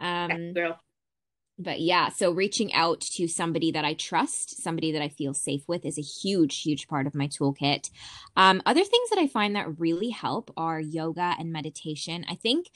Um, 0.00 0.54
but 1.58 1.80
yeah, 1.80 2.08
so 2.08 2.32
reaching 2.32 2.72
out 2.72 3.00
to 3.00 3.28
somebody 3.28 3.70
that 3.72 3.84
I 3.84 3.94
trust, 3.94 4.62
somebody 4.62 4.92
that 4.92 5.02
I 5.02 5.08
feel 5.08 5.34
safe 5.34 5.62
with 5.68 5.84
is 5.84 5.98
a 5.98 6.02
huge, 6.02 6.62
huge 6.62 6.88
part 6.88 7.06
of 7.06 7.14
my 7.14 7.28
toolkit. 7.28 7.90
Um, 8.36 8.60
other 8.66 8.82
things 8.82 9.10
that 9.10 9.18
I 9.18 9.28
find 9.28 9.54
that 9.54 9.78
really 9.78 10.10
help 10.10 10.52
are 10.56 10.80
yoga 10.80 11.34
and 11.38 11.52
meditation. 11.52 12.24
I 12.28 12.34
think 12.34 12.70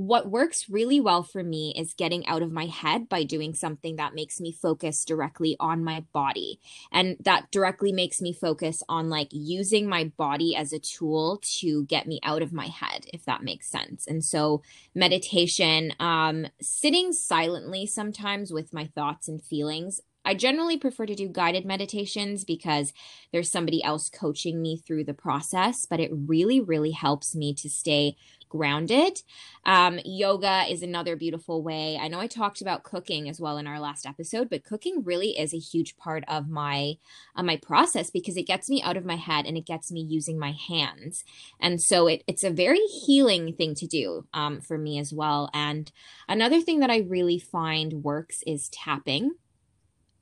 what 0.00 0.30
works 0.30 0.70
really 0.70 0.98
well 0.98 1.22
for 1.22 1.42
me 1.42 1.74
is 1.76 1.92
getting 1.92 2.26
out 2.26 2.40
of 2.40 2.50
my 2.50 2.64
head 2.64 3.06
by 3.06 3.22
doing 3.22 3.52
something 3.52 3.96
that 3.96 4.14
makes 4.14 4.40
me 4.40 4.50
focus 4.50 5.04
directly 5.04 5.56
on 5.60 5.84
my 5.84 6.02
body. 6.14 6.58
And 6.90 7.18
that 7.20 7.50
directly 7.50 7.92
makes 7.92 8.22
me 8.22 8.32
focus 8.32 8.82
on 8.88 9.10
like 9.10 9.28
using 9.30 9.86
my 9.86 10.04
body 10.16 10.56
as 10.56 10.72
a 10.72 10.78
tool 10.78 11.42
to 11.58 11.84
get 11.84 12.06
me 12.06 12.18
out 12.22 12.40
of 12.40 12.50
my 12.50 12.68
head, 12.68 13.04
if 13.12 13.26
that 13.26 13.42
makes 13.42 13.68
sense. 13.68 14.06
And 14.06 14.24
so, 14.24 14.62
meditation, 14.94 15.92
um, 16.00 16.46
sitting 16.62 17.12
silently 17.12 17.84
sometimes 17.84 18.54
with 18.54 18.72
my 18.72 18.86
thoughts 18.86 19.28
and 19.28 19.42
feelings. 19.42 20.00
I 20.24 20.34
generally 20.34 20.76
prefer 20.76 21.06
to 21.06 21.14
do 21.14 21.28
guided 21.28 21.64
meditations 21.64 22.44
because 22.44 22.92
there's 23.32 23.50
somebody 23.50 23.82
else 23.82 24.10
coaching 24.10 24.60
me 24.60 24.76
through 24.76 25.04
the 25.04 25.14
process, 25.14 25.86
but 25.86 26.00
it 26.00 26.10
really, 26.12 26.60
really 26.60 26.90
helps 26.90 27.34
me 27.34 27.54
to 27.54 27.70
stay 27.70 28.16
grounded. 28.50 29.22
Um, 29.64 29.98
yoga 30.04 30.66
is 30.68 30.82
another 30.82 31.16
beautiful 31.16 31.62
way. 31.62 31.98
I 31.98 32.08
know 32.08 32.20
I 32.20 32.26
talked 32.26 32.60
about 32.60 32.82
cooking 32.82 33.30
as 33.30 33.40
well 33.40 33.56
in 33.56 33.66
our 33.66 33.80
last 33.80 34.04
episode, 34.04 34.50
but 34.50 34.64
cooking 34.64 35.02
really 35.02 35.38
is 35.38 35.54
a 35.54 35.58
huge 35.58 35.96
part 35.96 36.24
of 36.28 36.50
my 36.50 36.96
uh, 37.34 37.42
my 37.42 37.56
process 37.56 38.10
because 38.10 38.36
it 38.36 38.46
gets 38.46 38.68
me 38.68 38.82
out 38.82 38.98
of 38.98 39.06
my 39.06 39.16
head 39.16 39.46
and 39.46 39.56
it 39.56 39.64
gets 39.64 39.90
me 39.90 40.02
using 40.02 40.38
my 40.38 40.52
hands, 40.68 41.24
and 41.58 41.80
so 41.80 42.06
it, 42.06 42.22
it's 42.26 42.44
a 42.44 42.50
very 42.50 42.84
healing 43.06 43.54
thing 43.54 43.74
to 43.76 43.86
do 43.86 44.26
um, 44.34 44.60
for 44.60 44.76
me 44.76 44.98
as 44.98 45.12
well. 45.12 45.48
And 45.54 45.90
another 46.28 46.60
thing 46.60 46.80
that 46.80 46.90
I 46.90 46.98
really 46.98 47.38
find 47.38 48.04
works 48.04 48.42
is 48.46 48.68
tapping. 48.68 49.32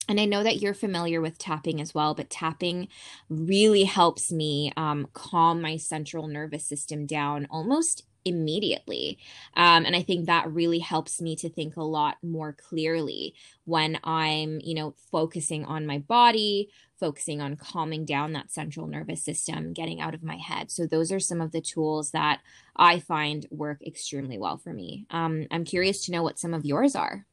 And 0.09 0.19
I 0.19 0.25
know 0.25 0.43
that 0.43 0.63
you're 0.63 0.73
familiar 0.73 1.21
with 1.21 1.37
tapping 1.37 1.83
as 1.83 1.95
well, 1.95 2.15
but 2.15 2.31
tapping 2.31 2.89
really 3.29 3.85
helps 3.85 4.33
me 4.33 4.73
um, 4.75 5.07
calm 5.13 5.61
my 5.61 5.77
central 5.77 6.29
nervous 6.29 6.65
system 6.65 7.05
down 7.05 7.47
almost 7.51 8.05
immediately. 8.29 9.19
Um, 9.57 9.85
and 9.85 9.97
I 9.97 10.03
think 10.03 10.27
that 10.27 10.53
really 10.53 10.79
helps 10.79 11.21
me 11.21 11.37
to 11.37 11.49
think 11.49 11.77
a 11.77 11.83
lot 11.83 12.17
more 12.23 12.53
clearly 12.53 13.35
when 13.65 13.99
I'm, 14.05 14.61
you 14.63 14.75
know, 14.75 14.95
focusing 15.11 15.65
on 15.65 15.87
my 15.87 15.99
body, 15.99 16.71
focusing 16.99 17.41
on 17.41 17.57
calming 17.57 18.05
down 18.05 18.33
that 18.33 18.51
central 18.51 18.87
nervous 18.87 19.23
system, 19.23 19.73
getting 19.73 20.01
out 20.01 20.15
of 20.15 20.23
my 20.23 20.37
head. 20.37 20.71
So 20.71 20.87
those 20.87 21.13
are 21.13 21.21
some 21.21 21.41
of 21.41 21.53
the 21.53 21.61
tools 21.61 22.11
that 22.11 22.41
I 22.77 23.01
find 23.01 23.47
work 23.51 23.83
extremely 23.87 24.39
well 24.39 24.59
for 24.59 24.73
me. 24.73 25.07
Um, 25.11 25.47
I'm 25.51 25.65
curious 25.65 26.05
to 26.07 26.13
know 26.13 26.23
what 26.23 26.39
some 26.39 26.55
of 26.55 26.65
yours 26.65 26.95
are. 26.95 27.27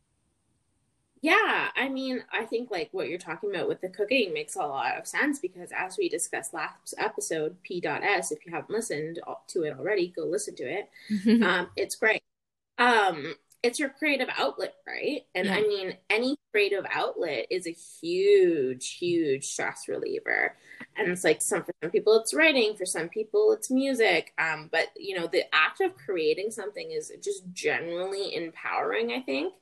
Yeah, 1.25 1.69
I 1.75 1.89
mean, 1.89 2.23
I 2.31 2.45
think 2.45 2.69
like 2.69 2.89
what 2.91 3.09
you're 3.09 3.17
talking 3.17 3.49
about 3.49 3.67
with 3.67 3.81
the 3.81 3.89
cooking 3.89 4.31
makes 4.31 4.55
a 4.55 4.59
lot 4.59 4.95
of 4.95 5.07
sense 5.07 5.39
because 5.39 5.71
as 5.75 5.97
we 5.97 6.07
discussed 6.07 6.53
last 6.53 6.93
episode, 6.99 7.55
P.S, 7.63 8.31
if 8.31 8.45
you 8.45 8.51
haven't 8.53 8.69
listened 8.69 9.19
to 9.47 9.63
it 9.63 9.75
already, 9.75 10.13
go 10.15 10.23
listen 10.25 10.55
to 10.57 10.63
it. 10.65 10.87
um, 11.43 11.69
it's 11.75 11.95
great. 11.95 12.21
Um, 12.77 13.35
it's 13.63 13.79
your 13.79 13.89
creative 13.89 14.29
outlet, 14.37 14.75
right? 14.87 15.21
And 15.33 15.47
yeah. 15.47 15.55
I 15.55 15.61
mean, 15.61 15.97
any 16.11 16.37
creative 16.53 16.85
outlet 16.91 17.47
is 17.49 17.65
a 17.65 17.71
huge, 18.01 18.97
huge 18.99 19.45
stress 19.45 19.87
reliever. 19.87 20.55
And 20.95 21.09
it's 21.09 21.23
like 21.23 21.41
some 21.41 21.63
for 21.63 21.73
some 21.81 21.91
people 21.91 22.19
it's 22.19 22.35
writing, 22.35 22.75
for 22.75 22.85
some 22.85 23.09
people 23.09 23.51
it's 23.53 23.71
music. 23.71 24.33
Um, 24.37 24.69
but 24.71 24.89
you 24.95 25.19
know, 25.19 25.27
the 25.27 25.43
act 25.55 25.81
of 25.81 25.95
creating 25.95 26.51
something 26.51 26.91
is 26.91 27.11
just 27.23 27.51
generally 27.51 28.35
empowering, 28.35 29.11
I 29.11 29.21
think. 29.21 29.53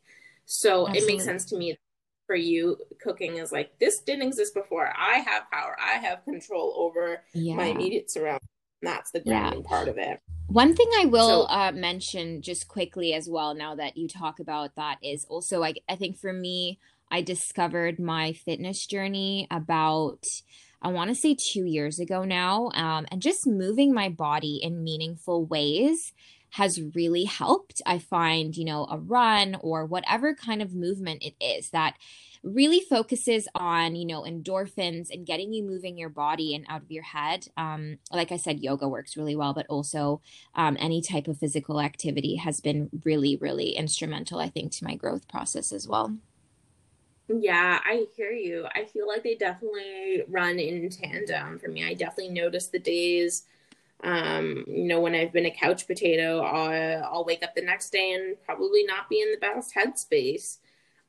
So 0.45 0.87
Absolutely. 0.87 0.99
it 0.99 1.07
makes 1.07 1.23
sense 1.25 1.45
to 1.45 1.57
me 1.57 1.77
for 2.25 2.35
you 2.35 2.77
cooking 3.01 3.37
is 3.37 3.51
like 3.51 3.77
this 3.79 3.99
didn't 3.99 4.27
exist 4.27 4.53
before. 4.53 4.93
I 4.97 5.19
have 5.19 5.43
power. 5.51 5.75
I 5.79 5.97
have 5.97 6.23
control 6.23 6.73
over 6.77 7.21
yeah. 7.33 7.55
my 7.55 7.65
immediate 7.65 8.09
surroundings. 8.09 8.47
That's 8.81 9.11
the 9.11 9.21
grounding 9.21 9.61
yeah. 9.61 9.67
part 9.69 9.87
of 9.87 9.97
it. 9.97 10.19
One 10.47 10.75
thing 10.75 10.89
I 10.99 11.05
will 11.05 11.47
so, 11.47 11.53
uh, 11.53 11.71
mention 11.73 12.41
just 12.41 12.67
quickly 12.67 13.13
as 13.13 13.29
well, 13.29 13.55
now 13.55 13.75
that 13.75 13.97
you 13.97 14.07
talk 14.07 14.39
about 14.39 14.75
that, 14.75 14.97
is 15.01 15.25
also 15.25 15.63
I, 15.63 15.75
I 15.87 15.95
think 15.95 16.17
for 16.17 16.33
me, 16.33 16.79
I 17.09 17.21
discovered 17.21 17.99
my 17.99 18.33
fitness 18.33 18.85
journey 18.85 19.47
about 19.49 20.25
I 20.81 20.89
want 20.89 21.09
to 21.09 21.15
say 21.15 21.33
two 21.33 21.65
years 21.65 21.99
ago 21.99 22.25
now, 22.25 22.69
um, 22.73 23.05
and 23.09 23.21
just 23.21 23.47
moving 23.47 23.93
my 23.93 24.09
body 24.09 24.59
in 24.61 24.83
meaningful 24.83 25.45
ways 25.45 26.11
has 26.53 26.79
really 26.93 27.23
helped. 27.23 27.81
I 27.83 27.97
find, 27.97 28.55
you 28.55 28.63
know, 28.63 28.85
a 28.89 28.97
run 28.97 29.57
or 29.61 29.85
whatever 29.87 30.35
kind 30.35 30.61
of 30.61 30.75
movement 30.75 31.23
it 31.23 31.33
is 31.43 31.71
that 31.71 31.95
really 32.43 32.79
focuses 32.79 33.47
on, 33.55 33.95
you 33.95 34.05
know, 34.05 34.21
endorphins 34.21 35.09
and 35.09 35.25
getting 35.25 35.51
you 35.51 35.63
moving 35.63 35.97
your 35.97 36.09
body 36.09 36.53
and 36.53 36.63
out 36.69 36.83
of 36.83 36.91
your 36.91 37.03
head. 37.03 37.47
Um, 37.57 37.97
like 38.11 38.31
I 38.31 38.37
said, 38.37 38.59
yoga 38.59 38.87
works 38.87 39.17
really 39.17 39.35
well, 39.35 39.55
but 39.55 39.65
also 39.67 40.21
um, 40.53 40.77
any 40.79 41.01
type 41.01 41.27
of 41.27 41.39
physical 41.39 41.81
activity 41.81 42.35
has 42.35 42.59
been 42.59 42.87
really, 43.03 43.35
really 43.37 43.71
instrumental, 43.71 44.39
I 44.39 44.49
think, 44.49 44.73
to 44.73 44.83
my 44.83 44.93
growth 44.93 45.27
process 45.27 45.71
as 45.71 45.87
well. 45.87 46.15
Yeah, 47.29 47.79
I 47.83 48.05
hear 48.15 48.31
you. 48.31 48.67
I 48.75 48.85
feel 48.85 49.07
like 49.07 49.23
they 49.23 49.33
definitely 49.33 50.23
run 50.27 50.59
in 50.59 50.87
tandem 50.91 51.57
for 51.57 51.69
me. 51.69 51.83
I 51.83 51.95
definitely 51.95 52.29
notice 52.29 52.67
the 52.67 52.77
days 52.77 53.45
um, 54.03 54.65
you 54.67 54.83
know, 54.83 54.99
when 54.99 55.15
I've 55.15 55.31
been 55.31 55.45
a 55.45 55.51
couch 55.51 55.87
potato, 55.87 56.41
I'll, 56.41 57.03
I'll 57.05 57.25
wake 57.25 57.41
up 57.41 57.55
the 57.55 57.61
next 57.61 57.89
day 57.91 58.11
and 58.11 58.35
probably 58.45 58.83
not 58.83 59.09
be 59.09 59.21
in 59.21 59.31
the 59.31 59.37
best 59.37 59.73
headspace. 59.73 60.57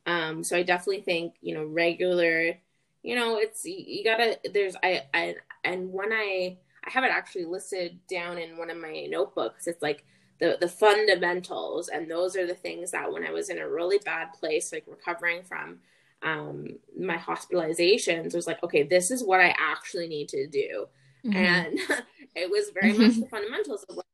Um, 0.06 0.44
so 0.44 0.56
I 0.56 0.62
definitely 0.62 1.02
think, 1.02 1.34
you 1.40 1.54
know, 1.54 1.64
regular, 1.64 2.56
you 3.02 3.16
know, 3.16 3.38
it's, 3.38 3.64
you 3.64 4.04
gotta, 4.04 4.38
there's, 4.52 4.76
I, 4.82 5.02
I, 5.12 5.34
and 5.64 5.92
when 5.92 6.12
I, 6.12 6.58
I 6.86 6.90
have 6.90 7.04
it 7.04 7.10
actually 7.10 7.46
listed 7.46 7.98
down 8.08 8.38
in 8.38 8.56
one 8.56 8.70
of 8.70 8.76
my 8.76 9.06
notebooks, 9.10 9.66
it's 9.66 9.82
like 9.82 10.04
the, 10.38 10.56
the 10.60 10.68
fundamentals. 10.68 11.88
And 11.88 12.08
those 12.08 12.36
are 12.36 12.46
the 12.46 12.54
things 12.54 12.92
that 12.92 13.12
when 13.12 13.26
I 13.26 13.32
was 13.32 13.48
in 13.48 13.58
a 13.58 13.68
really 13.68 13.98
bad 13.98 14.32
place, 14.34 14.72
like 14.72 14.84
recovering 14.86 15.42
from, 15.42 15.80
um, 16.22 16.78
my 16.98 17.16
hospitalizations 17.16 18.26
it 18.26 18.34
was 18.34 18.46
like, 18.46 18.62
okay, 18.62 18.82
this 18.82 19.10
is 19.10 19.24
what 19.24 19.40
I 19.40 19.54
actually 19.58 20.06
need 20.06 20.28
to 20.28 20.46
do. 20.46 20.86
Mm-hmm. 21.24 21.36
And 21.36 21.78
it 22.34 22.50
was 22.50 22.70
very 22.70 22.92
much 22.92 23.16
the 23.16 23.26
fundamentals 23.26 23.84
of 23.88 23.96
like 23.96 24.06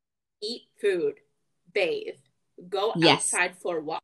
eat 0.43 0.63
food, 0.81 1.15
bathe, 1.73 2.15
go 2.69 2.93
Yes. 2.97 3.35
outside 3.35 3.57
for 3.59 3.79
a 3.79 3.81
walk. 3.81 4.03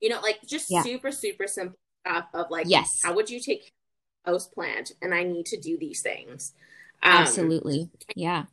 You 0.00 0.08
know, 0.10 0.20
like 0.20 0.40
just 0.46 0.70
Yeah. 0.70 0.82
super, 0.82 1.10
super 1.12 1.46
simple 1.46 1.78
stuff 2.06 2.26
of 2.34 2.50
like, 2.50 2.66
Yes. 2.68 3.00
how 3.02 3.14
would 3.14 3.30
you 3.30 3.40
take 3.40 3.70
house 4.24 4.46
plant? 4.46 4.92
And 5.02 5.14
I 5.14 5.22
need 5.24 5.46
to 5.46 5.60
do 5.60 5.78
these 5.78 6.02
things. 6.02 6.52
Um, 7.02 7.12
Absolutely. 7.12 7.90
Yeah. 8.14 8.44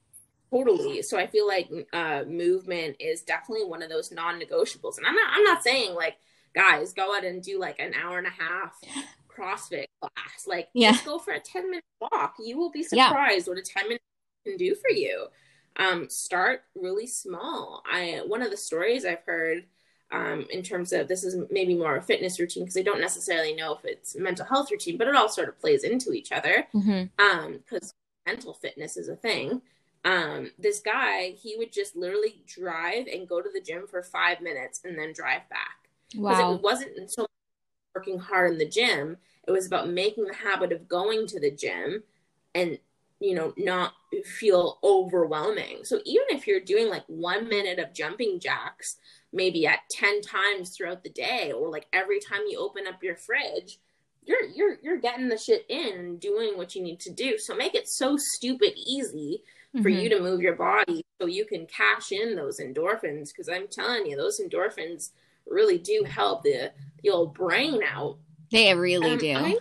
Totally. 0.51 1.01
So 1.01 1.17
I 1.17 1.27
feel 1.27 1.47
like 1.47 1.69
uh, 1.91 2.23
movement 2.27 2.97
is 2.99 3.23
definitely 3.23 3.65
one 3.65 3.81
of 3.81 3.89
those 3.89 4.11
non-negotiables. 4.11 4.97
And 4.97 5.05
I'm 5.05 5.15
not. 5.15 5.29
I'm 5.33 5.43
not 5.43 5.63
saying 5.63 5.95
like 5.95 6.15
guys 6.55 6.93
go 6.93 7.13
out 7.15 7.25
and 7.25 7.43
do 7.43 7.59
like 7.59 7.79
an 7.79 7.93
hour 7.93 8.17
and 8.17 8.27
a 8.27 8.29
half 8.29 8.73
CrossFit 9.35 9.85
class. 10.01 10.47
Like 10.47 10.69
Yeah. 10.73 10.91
just 10.91 11.05
go 11.05 11.19
for 11.19 11.33
a 11.33 11.39
10 11.39 11.69
minute 11.69 11.83
walk. 12.01 12.35
You 12.39 12.57
will 12.57 12.71
be 12.71 12.85
Yeah. 12.91 13.09
surprised 13.09 13.47
what 13.47 13.57
a 13.57 13.61
10 13.61 13.83
minute 13.87 14.01
can 14.45 14.57
do 14.57 14.75
for 14.75 14.91
you. 14.91 15.27
Um, 15.77 16.09
start 16.09 16.63
really 16.75 17.07
small. 17.07 17.83
I 17.91 18.21
one 18.25 18.41
of 18.41 18.51
the 18.51 18.57
stories 18.57 19.05
I've 19.05 19.23
heard 19.25 19.65
um, 20.11 20.45
in 20.51 20.61
terms 20.63 20.93
of 20.93 21.07
this 21.07 21.23
is 21.23 21.35
maybe 21.51 21.75
more 21.75 21.97
a 21.97 22.01
fitness 22.01 22.39
routine 22.39 22.63
because 22.63 22.77
I 22.77 22.83
don't 22.83 23.01
necessarily 23.01 23.55
know 23.55 23.73
if 23.73 23.83
it's 23.83 24.15
a 24.15 24.21
mental 24.21 24.45
health 24.45 24.71
routine, 24.71 24.97
but 24.97 25.07
it 25.07 25.15
all 25.15 25.27
sort 25.29 25.49
of 25.49 25.59
plays 25.59 25.83
into 25.83 26.13
each 26.13 26.31
other 26.31 26.67
hmm 26.71 27.03
um 27.19 27.59
because 27.59 27.93
mental 28.25 28.53
fitness 28.53 28.97
is 28.97 29.07
a 29.07 29.15
thing 29.15 29.61
um 30.03 30.51
this 30.59 30.79
guy 30.81 31.29
he 31.29 31.55
would 31.57 31.71
just 31.71 31.95
literally 31.95 32.41
drive 32.45 33.07
and 33.07 33.27
go 33.27 33.41
to 33.41 33.49
the 33.53 33.61
gym 33.61 33.87
for 33.87 34.03
five 34.03 34.41
minutes 34.41 34.81
and 34.83 34.97
then 34.97 35.13
drive 35.13 35.47
back 35.49 35.87
because 36.27 36.39
Wow. 36.39 36.51
it 36.53 36.61
wasn't 36.61 36.97
until 36.97 37.27
working 37.95 38.19
hard 38.19 38.51
in 38.51 38.57
the 38.57 38.67
gym. 38.67 39.17
It 39.47 39.51
was 39.51 39.65
about 39.65 39.89
making 39.89 40.25
the 40.25 40.33
habit 40.35 40.71
of 40.71 40.87
going 40.87 41.25
to 41.27 41.39
the 41.39 41.51
gym 41.51 42.03
and 42.53 42.77
you 43.19 43.33
know 43.33 43.53
not 43.57 43.93
feel 44.25 44.77
overwhelming. 44.83 45.79
So 45.83 46.01
even 46.05 46.25
if 46.31 46.45
you're 46.45 46.59
doing 46.59 46.89
like 46.89 47.05
one 47.07 47.47
minute 47.47 47.79
of 47.79 47.93
jumping 47.93 48.39
jacks 48.39 48.97
maybe 49.31 49.65
at 49.65 49.79
10 49.91 50.21
times 50.21 50.75
throughout 50.75 51.03
the 51.03 51.09
day 51.09 51.51
or 51.51 51.69
like 51.69 51.87
every 51.93 52.19
time 52.19 52.41
you 52.47 52.59
open 52.59 52.87
up 52.87 53.03
your 53.03 53.15
fridge 53.15 53.79
you're 54.25 54.43
you're 54.55 54.77
you're 54.81 54.99
getting 54.99 55.27
the 55.29 55.37
shit 55.37 55.65
in 55.69 55.93
and 55.99 56.19
doing 56.19 56.57
what 56.57 56.75
you 56.75 56.81
need 56.83 56.99
to 57.01 57.13
do. 57.13 57.37
So 57.37 57.55
make 57.55 57.75
it 57.75 57.87
so 57.87 58.17
stupid 58.17 58.73
easy 58.75 59.43
for 59.81 59.89
Mhm. 59.89 60.01
you 60.03 60.09
to 60.09 60.19
move 60.21 60.41
your 60.41 60.55
body 60.55 61.03
so 61.21 61.27
you 61.27 61.45
can 61.45 61.65
cash 61.67 62.11
in 62.11 62.35
those 62.35 62.59
endorphins. 62.59 63.29
Because 63.29 63.47
i'm 63.49 63.67
telling 63.67 64.05
you 64.07 64.17
those 64.17 64.39
endorphins 64.39 65.11
really 65.47 65.77
do 65.77 66.05
help 66.07 66.43
the 66.43 66.71
the 67.03 67.09
old 67.09 67.33
brain 67.33 67.81
out 67.83 68.17
They 68.51 68.73
really 68.73 69.11
Um, 69.11 69.17
do. 69.19 69.33
I- 69.33 69.57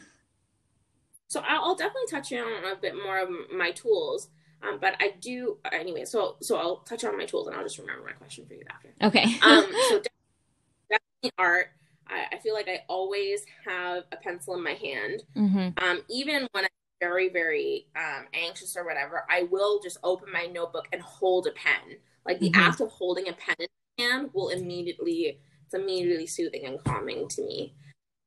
so 1.29 1.43
I'll, 1.49 1.75
definitely 1.75 2.07
touch 2.09 2.33
on 2.33 2.65
a 2.65 2.77
bit 2.77 2.95
more 2.95 3.19
of 3.19 3.29
my 3.53 3.73
tools 3.73 4.29
um, 4.63 4.79
but 4.81 4.95
i 5.01 5.15
do 5.21 5.59
anyway 5.73 6.05
so 6.05 6.37
so 6.41 6.57
i'll 6.57 6.77
touch 6.79 7.03
on 7.05 7.17
my 7.19 7.25
tools 7.25 7.49
and 7.49 7.57
i'll 7.57 7.65
just 7.65 7.79
remember 7.79 8.05
my 8.05 8.13
question 8.13 8.47
for 8.47 8.55
you 8.55 8.63
after 8.71 8.91
okay. 9.03 9.25
um 9.43 9.65
so 9.89 10.01
definitely 10.91 11.33
art 11.39 11.71
I, 12.09 12.37
I 12.37 12.39
feel 12.39 12.55
like 12.55 12.69
i 12.69 12.83
always 12.89 13.45
have 13.65 14.05
a 14.13 14.17
pencil 14.17 14.55
in 14.55 14.63
my 14.63 14.75
hand 14.75 15.23
hmm 15.35 15.69
um, 15.79 16.03
even 16.09 16.47
when 16.53 16.65
I'm 16.65 16.71
very, 17.01 17.29
very 17.29 17.87
um, 17.97 18.27
anxious 18.33 18.77
or 18.77 18.85
whatever, 18.85 19.25
I 19.29 19.43
will 19.51 19.81
just 19.83 19.99
open 20.05 20.29
my 20.33 20.47
notebook 20.47 20.87
and 20.93 21.03
hold 21.03 21.47
a 21.47 21.51
pen. 21.51 21.99
Like 22.25 22.39
the 22.39 22.51
Mhm. 22.51 22.57
act 22.59 22.81
of 22.81 22.91
holding 22.91 23.29
a 23.29 23.33
pen 23.33 23.57
in 23.59 23.67
my 23.99 24.05
hand 24.05 24.31
will 24.33 24.51
immediately, 24.51 25.41
it's 25.75 25.83
immediately 25.83 26.27
soothing 26.27 26.67
and 26.67 26.83
calming 26.85 27.29
to 27.29 27.43
me. 27.43 27.75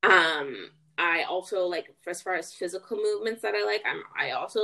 Um, 0.03 0.71
I 0.97 1.23
also 1.23 1.65
like, 1.65 1.95
as 2.07 2.21
far 2.21 2.35
as 2.35 2.53
physical 2.53 2.97
movements 2.97 3.41
that 3.41 3.53
I 3.55 3.65
like, 3.65 3.83
I'm, 3.85 4.01
I 4.17 4.31
also, 4.31 4.61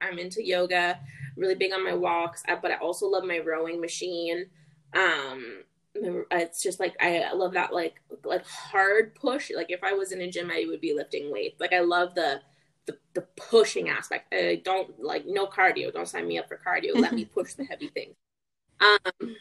I'm 0.00 0.18
into 0.18 0.44
yoga, 0.44 0.98
really 1.36 1.54
big 1.54 1.72
on 1.72 1.84
my 1.84 1.94
walks, 1.94 2.42
uh, 2.48 2.56
but 2.60 2.70
I 2.70 2.76
also 2.76 3.06
love 3.06 3.24
my 3.24 3.38
rowing 3.38 3.80
machine. 3.80 4.46
Um, 4.94 5.64
it's 5.94 6.62
just 6.62 6.80
like 6.80 6.94
I 7.02 7.30
love 7.34 7.52
that 7.52 7.74
like 7.74 8.00
like 8.24 8.46
hard 8.46 9.14
push. 9.14 9.50
Like 9.54 9.70
if 9.70 9.84
I 9.84 9.92
was 9.92 10.10
in 10.10 10.22
a 10.22 10.30
gym, 10.30 10.50
I 10.50 10.64
would 10.66 10.80
be 10.80 10.94
lifting 10.94 11.30
weights. 11.30 11.60
Like 11.60 11.74
I 11.74 11.80
love 11.80 12.14
the 12.14 12.40
the, 12.86 12.96
the 13.12 13.20
pushing 13.36 13.90
aspect. 13.90 14.32
I 14.32 14.62
don't 14.64 14.98
like 15.02 15.24
no 15.26 15.46
cardio. 15.46 15.92
Don't 15.92 16.08
sign 16.08 16.26
me 16.28 16.38
up 16.38 16.48
for 16.48 16.58
cardio. 16.66 16.94
Let 16.94 17.12
me 17.12 17.24
push 17.34 17.52
the 17.54 17.64
heavy 17.64 17.88
things. 17.88 18.14
Um, 18.80 19.36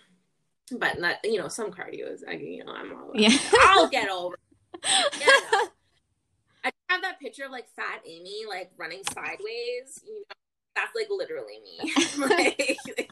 but 0.80 1.00
not 1.00 1.16
you 1.24 1.38
know 1.38 1.48
some 1.48 1.72
cardio 1.72 2.12
is 2.12 2.24
I 2.28 2.34
you 2.34 2.64
know 2.64 2.74
I'm 2.74 2.94
all 2.94 3.12
Yeah. 3.14 3.38
I'll 3.62 3.90
get 3.90 4.10
over. 4.10 4.36
it. 4.36 4.40
Yeah. 5.20 5.68
I 6.64 6.72
have 6.90 7.02
that 7.02 7.20
picture 7.20 7.46
of 7.46 7.52
like 7.52 7.68
fat 7.76 8.02
Amy 8.06 8.44
like 8.48 8.72
running 8.78 9.02
sideways. 9.14 10.02
You 10.06 10.20
know, 10.20 10.36
that's 10.76 10.92
like 10.96 11.08
literally 11.10 11.60
me. 11.64 11.94
like, 12.18 13.10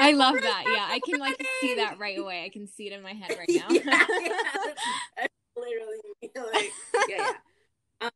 I 0.00 0.12
love 0.12 0.34
that. 0.40 0.64
Yeah, 0.66 0.86
I 0.88 1.00
can 1.04 1.18
like 1.18 1.42
see 1.60 1.74
that 1.76 1.98
right 1.98 2.18
away. 2.18 2.44
I 2.44 2.48
can 2.50 2.66
see 2.68 2.86
it 2.86 2.92
in 2.92 3.02
my 3.02 3.12
head 3.12 3.36
right 3.38 3.48
now. 3.48 3.66
yeah, 3.70 4.06
yeah, 4.20 5.26
literally 5.56 5.96
me. 6.22 6.30
Like, 6.34 6.70
yeah, 7.08 7.16
yeah. 7.16 7.32
Um, 8.02 8.10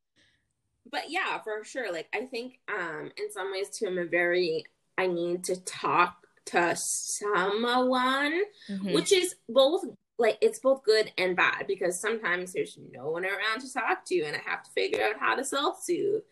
but 0.90 1.04
yeah, 1.11 1.38
for 1.42 1.64
sure. 1.64 1.92
Like, 1.92 2.09
I 2.14 2.20
think, 2.26 2.59
um, 2.68 3.11
in 3.16 3.30
some 3.32 3.52
ways, 3.52 3.70
too, 3.70 3.87
I'm 3.87 3.98
a 3.98 4.04
very. 4.04 4.64
I 4.98 5.06
need 5.06 5.44
to 5.44 5.61
talk 5.64 6.26
to 6.46 6.74
someone, 6.76 8.42
Mhm. 8.68 8.94
which 8.94 9.12
is 9.12 9.37
both 9.48 9.85
like 10.18 10.38
it's 10.40 10.59
both 10.61 10.82
good 10.82 11.12
and 11.18 11.37
bad 11.37 11.66
because 11.66 12.00
sometimes 12.00 12.52
there's 12.52 12.78
no 12.90 13.11
one 13.11 13.24
around 13.26 13.61
to 13.61 13.72
talk 13.72 14.04
to, 14.06 14.22
and 14.22 14.35
I 14.37 14.40
have 14.40 14.62
to 14.62 14.70
figure 14.70 15.04
out 15.04 15.18
how 15.18 15.35
to 15.35 15.44
self 15.44 15.82
soothe. 15.82 16.22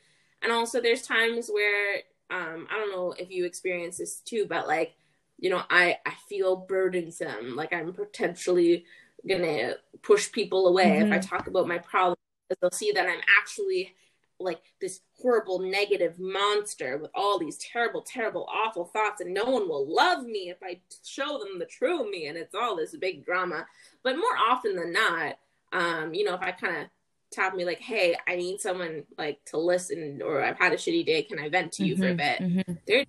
And 0.43 0.53
also, 0.53 0.81
there's 0.81 1.03
times 1.03 1.49
where 1.49 1.97
um, 2.31 2.67
I 2.71 2.77
don't 2.79 2.91
know 2.93 3.13
if 3.19 3.31
you 3.31 3.45
experience 3.45 3.99
this 3.99 4.21
too, 4.21 4.47
but 4.49 4.67
like 4.67 4.95
you 5.39 5.51
know, 5.51 5.63
I 5.71 5.99
I 6.07 6.15
feel 6.29 6.57
burdensome, 6.57 7.57
like 7.57 7.73
I'm 7.73 7.93
potentially 7.93 8.87
gonna 9.29 9.75
push 10.03 10.31
people 10.33 10.69
away 10.69 10.99
if 10.99 11.11
I 11.13 11.19
talk 11.19 11.47
about 11.49 11.67
my 11.69 11.79
problems. 11.79 12.19
They'll 12.61 12.71
see 12.71 12.93
that 12.93 13.07
I'm 13.09 13.21
actually 13.39 13.95
like 14.45 14.63
this 14.81 15.01
horrible 15.21 15.59
negative 15.59 16.19
monster 16.19 16.99
with 16.99 17.11
all 17.15 17.39
these 17.39 17.59
terrible, 17.59 18.03
terrible, 18.03 18.49
awful 18.53 18.85
thoughts, 18.85 19.21
and 19.21 19.35
no 19.35 19.45
one 19.45 19.69
will 19.69 19.87
love 19.93 20.25
me 20.25 20.51
if 20.51 20.59
I 20.63 20.81
show 21.05 21.39
them 21.39 21.59
the 21.59 21.67
true 21.67 22.11
me, 22.11 22.27
and 22.27 22.37
it's 22.37 22.55
all 22.55 22.77
this 22.77 22.95
big 22.97 23.25
drama. 23.25 23.67
But 24.03 24.17
more 24.17 24.37
often 24.49 24.77
than 24.77 24.93
not, 24.93 25.39
um, 25.73 26.15
you 26.15 26.25
know, 26.25 26.35
if 26.35 26.43
I 26.43 26.53
kind 26.53 26.77
of 26.77 26.87
tap 27.31 27.55
me 27.55 27.65
like, 27.65 27.81
"Hey, 27.81 28.17
I 28.29 28.37
need 28.37 28.61
someone 28.61 29.05
like 29.19 29.45
to 29.47 29.59
listen," 29.59 30.21
or 30.23 30.43
"I've 30.43 30.59
had 30.59 30.73
a 30.73 30.77
shitty 30.77 31.05
day, 31.05 31.23
can 31.23 31.39
I 31.39 31.49
vent 31.49 31.73
to 31.75 31.85
you 31.85 31.97
for 31.97 32.09
a 32.09 32.15
Mhm, 32.15 32.79
they're 32.87 33.05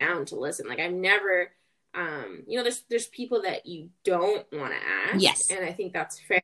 down 0.00 0.24
to 0.26 0.36
listen. 0.36 0.68
Like 0.68 0.80
I've 0.80 0.92
never, 0.92 1.50
um, 1.94 2.42
you 2.46 2.56
know, 2.56 2.62
there's 2.62 2.82
there's 2.88 3.06
people 3.08 3.42
that 3.42 3.66
you 3.66 3.90
don't 4.04 4.46
want 4.52 4.72
to 4.72 4.88
ask. 5.12 5.22
Yes. 5.22 5.50
and 5.50 5.64
I 5.64 5.72
think 5.72 5.92
that's 5.92 6.20
fair. 6.20 6.42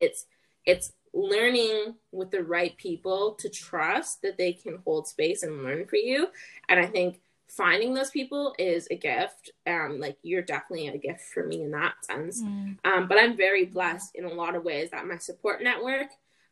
It's 0.00 0.26
it's 0.64 0.92
learning 1.14 1.94
with 2.10 2.30
the 2.30 2.42
right 2.42 2.76
people 2.76 3.34
to 3.38 3.48
trust 3.48 4.20
that 4.22 4.36
they 4.36 4.52
can 4.52 4.78
hold 4.84 5.06
space 5.06 5.42
and 5.42 5.62
learn 5.62 5.86
for 5.86 5.96
you. 5.96 6.26
And 6.68 6.80
I 6.80 6.86
think 6.86 7.20
finding 7.48 7.94
those 7.94 8.10
people 8.10 8.54
is 8.58 8.88
a 8.90 8.96
gift. 8.96 9.52
Um, 9.66 10.00
like 10.00 10.18
you're 10.22 10.42
definitely 10.42 10.88
a 10.88 10.98
gift 10.98 11.22
for 11.32 11.46
me 11.46 11.62
in 11.62 11.70
that 11.70 12.04
sense. 12.04 12.42
Mm. 12.42 12.78
Um, 12.84 13.08
but 13.08 13.18
I'm 13.18 13.36
very 13.36 13.64
blessed 13.64 14.16
in 14.16 14.24
a 14.24 14.32
lot 14.32 14.56
of 14.56 14.64
ways 14.64 14.90
that 14.90 15.06
my 15.06 15.16
support 15.18 15.62
network 15.62 16.08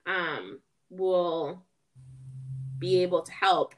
um, 0.06 0.60
will 0.90 1.64
be 2.78 3.02
able 3.02 3.22
to 3.22 3.32
help. 3.32 3.74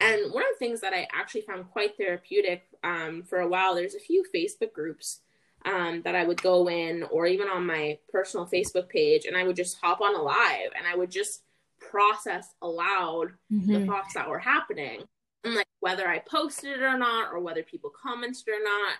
And 0.00 0.32
one 0.32 0.42
of 0.42 0.48
the 0.52 0.58
things 0.58 0.80
that 0.80 0.92
I 0.92 1.08
actually 1.14 1.42
found 1.42 1.70
quite 1.70 1.96
therapeutic 1.96 2.64
um, 2.84 3.22
for 3.22 3.40
a 3.40 3.48
while, 3.48 3.74
there's 3.74 3.94
a 3.94 4.00
few 4.00 4.24
Facebook 4.34 4.72
groups 4.72 5.20
um, 5.64 6.02
that 6.02 6.14
I 6.14 6.24
would 6.24 6.40
go 6.42 6.68
in, 6.68 7.02
or 7.04 7.26
even 7.26 7.48
on 7.48 7.66
my 7.66 7.98
personal 8.10 8.46
Facebook 8.46 8.88
page, 8.88 9.24
and 9.26 9.36
I 9.36 9.44
would 9.44 9.56
just 9.56 9.78
hop 9.80 10.00
on 10.00 10.14
a 10.14 10.22
live 10.22 10.70
and 10.76 10.86
I 10.86 10.94
would 10.96 11.10
just 11.10 11.42
process 11.78 12.54
aloud 12.62 13.32
the 13.50 13.78
Mhm. 13.78 13.86
thoughts 13.86 14.14
that 14.14 14.28
were 14.28 14.38
happening 14.38 15.02
and 15.44 15.54
like 15.54 15.68
whether 15.80 16.08
i 16.08 16.18
posted 16.18 16.72
it 16.78 16.82
or 16.82 16.96
not 16.96 17.32
or 17.32 17.38
whether 17.38 17.62
people 17.62 17.90
commented 17.90 18.48
or 18.48 18.62
not 18.62 18.96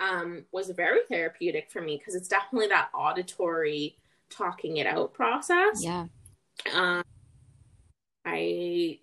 um, 0.00 0.44
was 0.52 0.70
very 0.70 1.00
therapeutic 1.08 1.70
for 1.70 1.80
me 1.80 1.96
because 1.96 2.14
it's 2.14 2.28
definitely 2.28 2.68
that 2.68 2.90
auditory 2.94 3.96
talking 4.30 4.76
it 4.76 4.86
out 4.86 5.12
process 5.14 5.82
Yeah. 5.82 6.06
um, 6.74 7.02
i 8.24 8.98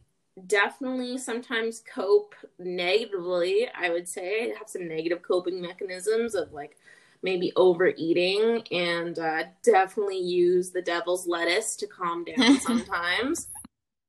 definitely 0.48 1.18
sometimes 1.18 1.82
cope 1.82 2.36
negatively 2.60 3.68
i 3.76 3.90
would 3.90 4.08
say 4.08 4.52
I 4.52 4.58
have 4.58 4.70
some 4.70 4.88
negative 4.88 5.22
coping 5.22 5.62
mechanisms 5.62 6.36
of 6.36 6.54
like 6.54 6.78
maybe 7.26 7.52
overeating 7.58 8.62
and 8.72 9.20
uh, 9.20 9.44
definitely 9.64 10.20
use 10.20 10.72
the 10.72 10.82
devil's 10.82 11.28
lettuce 11.28 11.76
to 11.76 11.88
calm 11.88 12.24
down 12.24 12.60
sometimes 12.62 13.48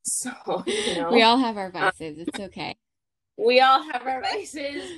so 0.02 0.30
you 0.66 0.94
know 0.94 1.10
We 1.10 1.22
all 1.22 1.38
have 1.38 1.56
our 1.56 1.70
vices. 1.72 2.18
It's 2.18 2.38
okay. 2.38 2.76
we 3.36 3.60
all 3.60 3.82
have 3.90 4.06
our 4.06 4.20
vices 4.22 4.88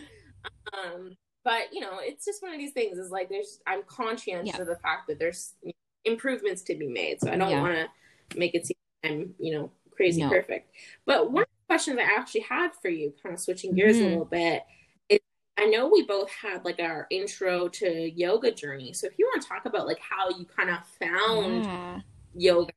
um 0.85 1.17
but 1.45 1.73
you 1.73 1.81
know 1.81 1.99
it's 2.01 2.25
just 2.27 2.43
one 2.43 2.53
of 2.53 2.59
these 2.59 2.73
things 2.73 2.99
is 2.99 3.11
like 3.11 3.29
there's 3.29 3.61
i'm 3.67 3.83
conscientious 3.87 4.55
Yeah. 4.55 4.61
of 4.63 4.67
the 4.69 4.77
fact 4.77 5.07
that 5.09 5.19
there's 5.19 5.55
improvements 6.05 6.63
to 6.63 6.75
be 6.77 6.89
made 6.89 7.21
so 7.21 7.31
i 7.31 7.37
don't 7.37 7.51
Yeah. 7.51 7.63
want 7.63 7.75
to 7.75 8.39
make 8.39 8.55
it 8.55 8.67
seem 8.67 8.77
i'm 9.05 9.35
you 9.39 9.55
know 9.55 9.71
crazy 9.93 10.23
No. 10.23 10.29
perfect 10.29 10.71
but 11.07 11.31
one 11.33 11.43
of 11.45 11.49
the 11.49 11.67
questions 11.75 11.99
i 11.99 12.03
actually 12.03 12.43
had 12.43 12.71
for 12.83 12.89
you 12.91 13.15
kind 13.23 13.35
of 13.35 13.41
switching 13.41 13.75
gears 13.75 13.97
a 13.99 14.03
Mhm. 14.03 14.09
little 14.11 14.25
bit 14.27 14.63
I 15.59 15.67
know 15.67 15.89
we 15.89 16.05
both 16.05 16.31
had 16.31 16.65
like 16.65 16.79
our 16.79 17.07
intro 17.11 17.69
to 17.69 18.11
yoga 18.11 18.53
journey. 18.53 18.93
So 18.93 19.09
if 19.09 19.19
you 19.19 19.27
want 19.27 19.43
to 19.43 19.49
talk 19.49 19.67
about 19.67 19.87
like 19.87 19.99
how 19.99 20.31
you 20.31 20.47
kind 20.47 20.71
of 20.71 20.79
found 21.01 21.65
yeah. 21.65 22.01
yoga, 22.35 22.73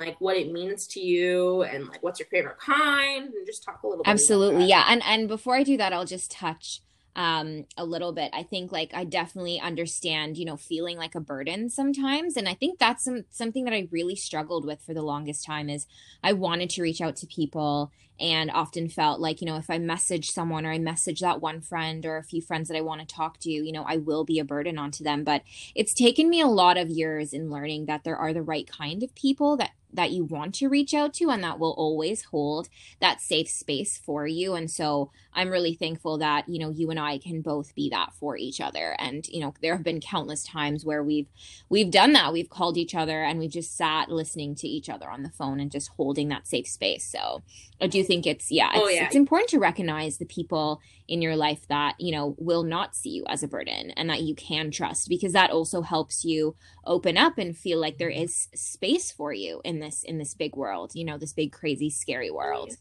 like 0.00 0.18
what 0.18 0.36
it 0.36 0.50
means 0.50 0.86
to 0.88 1.00
you 1.00 1.62
and 1.62 1.88
like 1.88 2.02
what's 2.02 2.18
your 2.18 2.28
favorite 2.28 2.58
kind 2.58 3.24
and 3.24 3.46
just 3.46 3.62
talk 3.62 3.82
a 3.82 3.86
little 3.86 4.02
bit. 4.02 4.10
Absolutely. 4.10 4.64
Yeah. 4.66 4.84
And 4.88 5.02
and 5.04 5.28
before 5.28 5.56
I 5.56 5.62
do 5.62 5.76
that, 5.76 5.92
I'll 5.92 6.06
just 6.06 6.30
touch 6.30 6.80
um 7.16 7.64
a 7.76 7.84
little 7.84 8.12
bit. 8.12 8.30
I 8.32 8.44
think 8.44 8.70
like 8.70 8.92
i 8.94 9.02
definitely 9.04 9.58
understand 9.58 10.36
you 10.36 10.44
know 10.44 10.56
feeling 10.56 10.98
like 10.98 11.14
a 11.14 11.20
burden 11.20 11.68
sometimes. 11.70 12.36
And 12.36 12.48
i 12.48 12.54
think 12.54 12.78
that's 12.78 13.04
some, 13.04 13.24
something 13.30 13.64
that 13.64 13.74
i 13.74 13.88
really 13.90 14.14
struggled 14.14 14.64
with 14.64 14.80
for 14.82 14.94
the 14.94 15.02
longest 15.02 15.44
time 15.44 15.68
is 15.68 15.86
i 16.22 16.32
wanted 16.32 16.70
to 16.70 16.82
reach 16.82 17.00
out 17.00 17.16
to 17.16 17.26
people 17.26 17.90
and 18.18 18.50
often 18.50 18.88
felt 18.88 19.20
like 19.20 19.40
you 19.40 19.46
know 19.46 19.56
if 19.56 19.68
i 19.68 19.78
message 19.78 20.30
someone 20.30 20.64
or 20.64 20.72
i 20.72 20.78
message 20.78 21.20
that 21.20 21.40
one 21.42 21.60
friend 21.60 22.06
or 22.06 22.16
a 22.16 22.22
few 22.22 22.40
friends 22.40 22.68
that 22.68 22.76
i 22.76 22.80
want 22.80 23.00
to 23.00 23.14
talk 23.14 23.38
to 23.38 23.50
you 23.50 23.72
know 23.72 23.84
i 23.86 23.96
will 23.96 24.24
be 24.24 24.38
a 24.38 24.44
burden 24.44 24.78
onto 24.78 25.04
them. 25.04 25.24
But 25.24 25.42
it's 25.74 25.94
taken 25.94 26.28
me 26.28 26.40
a 26.40 26.46
lot 26.46 26.76
of 26.76 26.90
years 26.90 27.32
in 27.32 27.50
learning 27.50 27.86
that 27.86 28.04
there 28.04 28.16
are 28.16 28.32
the 28.32 28.42
right 28.42 28.66
kind 28.66 29.02
of 29.02 29.14
people 29.14 29.56
that 29.56 29.70
that 29.92 30.10
you 30.10 30.24
want 30.24 30.54
to 30.56 30.68
reach 30.68 30.94
out 30.94 31.14
to 31.14 31.30
and 31.30 31.42
that 31.42 31.58
will 31.58 31.72
always 31.72 32.24
hold 32.24 32.68
that 33.00 33.20
safe 33.20 33.48
space 33.48 33.98
for 33.98 34.26
you. 34.26 34.54
And 34.54 34.70
so 34.70 35.10
i'm 35.32 35.50
really 35.50 35.74
thankful 35.74 36.18
that 36.18 36.48
you 36.48 36.58
know 36.58 36.70
you 36.70 36.90
and 36.90 36.98
i 36.98 37.18
can 37.18 37.42
both 37.42 37.74
be 37.74 37.88
that 37.90 38.12
for 38.14 38.36
each 38.36 38.60
other. 38.60 38.96
And 38.98 39.26
you 39.28 39.40
know 39.40 39.54
there 39.60 39.74
have 39.74 39.84
been 39.84 40.00
countless 40.00 40.44
times 40.44 40.84
where 40.84 41.02
we've 41.02 41.28
we've 41.68 41.90
done 41.90 42.12
that. 42.12 42.32
We've 42.32 42.50
called 42.50 42.76
each 42.76 42.94
other 42.94 43.22
and 43.22 43.38
we 43.38 43.48
just 43.48 43.76
sat 43.76 44.10
listening 44.10 44.54
to 44.56 44.68
each 44.68 44.88
other 44.88 45.10
on 45.10 45.22
the 45.22 45.30
phone 45.30 45.60
and 45.60 45.70
just 45.70 45.88
holding 45.96 46.28
that 46.28 46.46
safe 46.46 46.68
space. 46.68 47.04
So 47.04 47.42
i 47.80 47.86
do 47.86 48.02
think 48.02 48.26
it's 48.26 48.50
yeah 48.50 48.70
oh, 48.74 48.78
it's, 48.78 48.86
oh, 48.86 48.88
yeah. 48.88 49.04
it's 49.04 49.14
important 49.14 49.50
to 49.50 49.58
recognize 49.58 50.18
the 50.18 50.24
people 50.24 50.80
in 51.08 51.22
your 51.22 51.36
life 51.36 51.66
that 51.68 51.94
you 51.98 52.12
know 52.12 52.34
will 52.38 52.62
not 52.62 52.94
see 52.94 53.10
you 53.10 53.24
as 53.28 53.42
a 53.42 53.48
burden 53.48 53.90
and 53.92 54.08
that 54.10 54.22
you 54.22 54.34
can 54.34 54.70
trust 54.70 55.08
because 55.08 55.32
that 55.32 55.50
also 55.50 55.82
helps 55.82 56.24
you 56.24 56.54
open 56.86 57.16
up 57.16 57.38
and 57.38 57.56
feel 57.56 57.80
like 57.80 57.98
there 57.98 58.08
is 58.08 58.48
space 58.54 59.10
for 59.10 59.32
you 59.32 59.60
in 59.64 59.80
this 59.80 60.02
in 60.02 60.18
this 60.18 60.34
big 60.34 60.56
world 60.56 60.92
you 60.94 61.04
know 61.04 61.18
this 61.18 61.32
big 61.32 61.52
crazy 61.52 61.90
scary 61.90 62.30
world. 62.30 62.76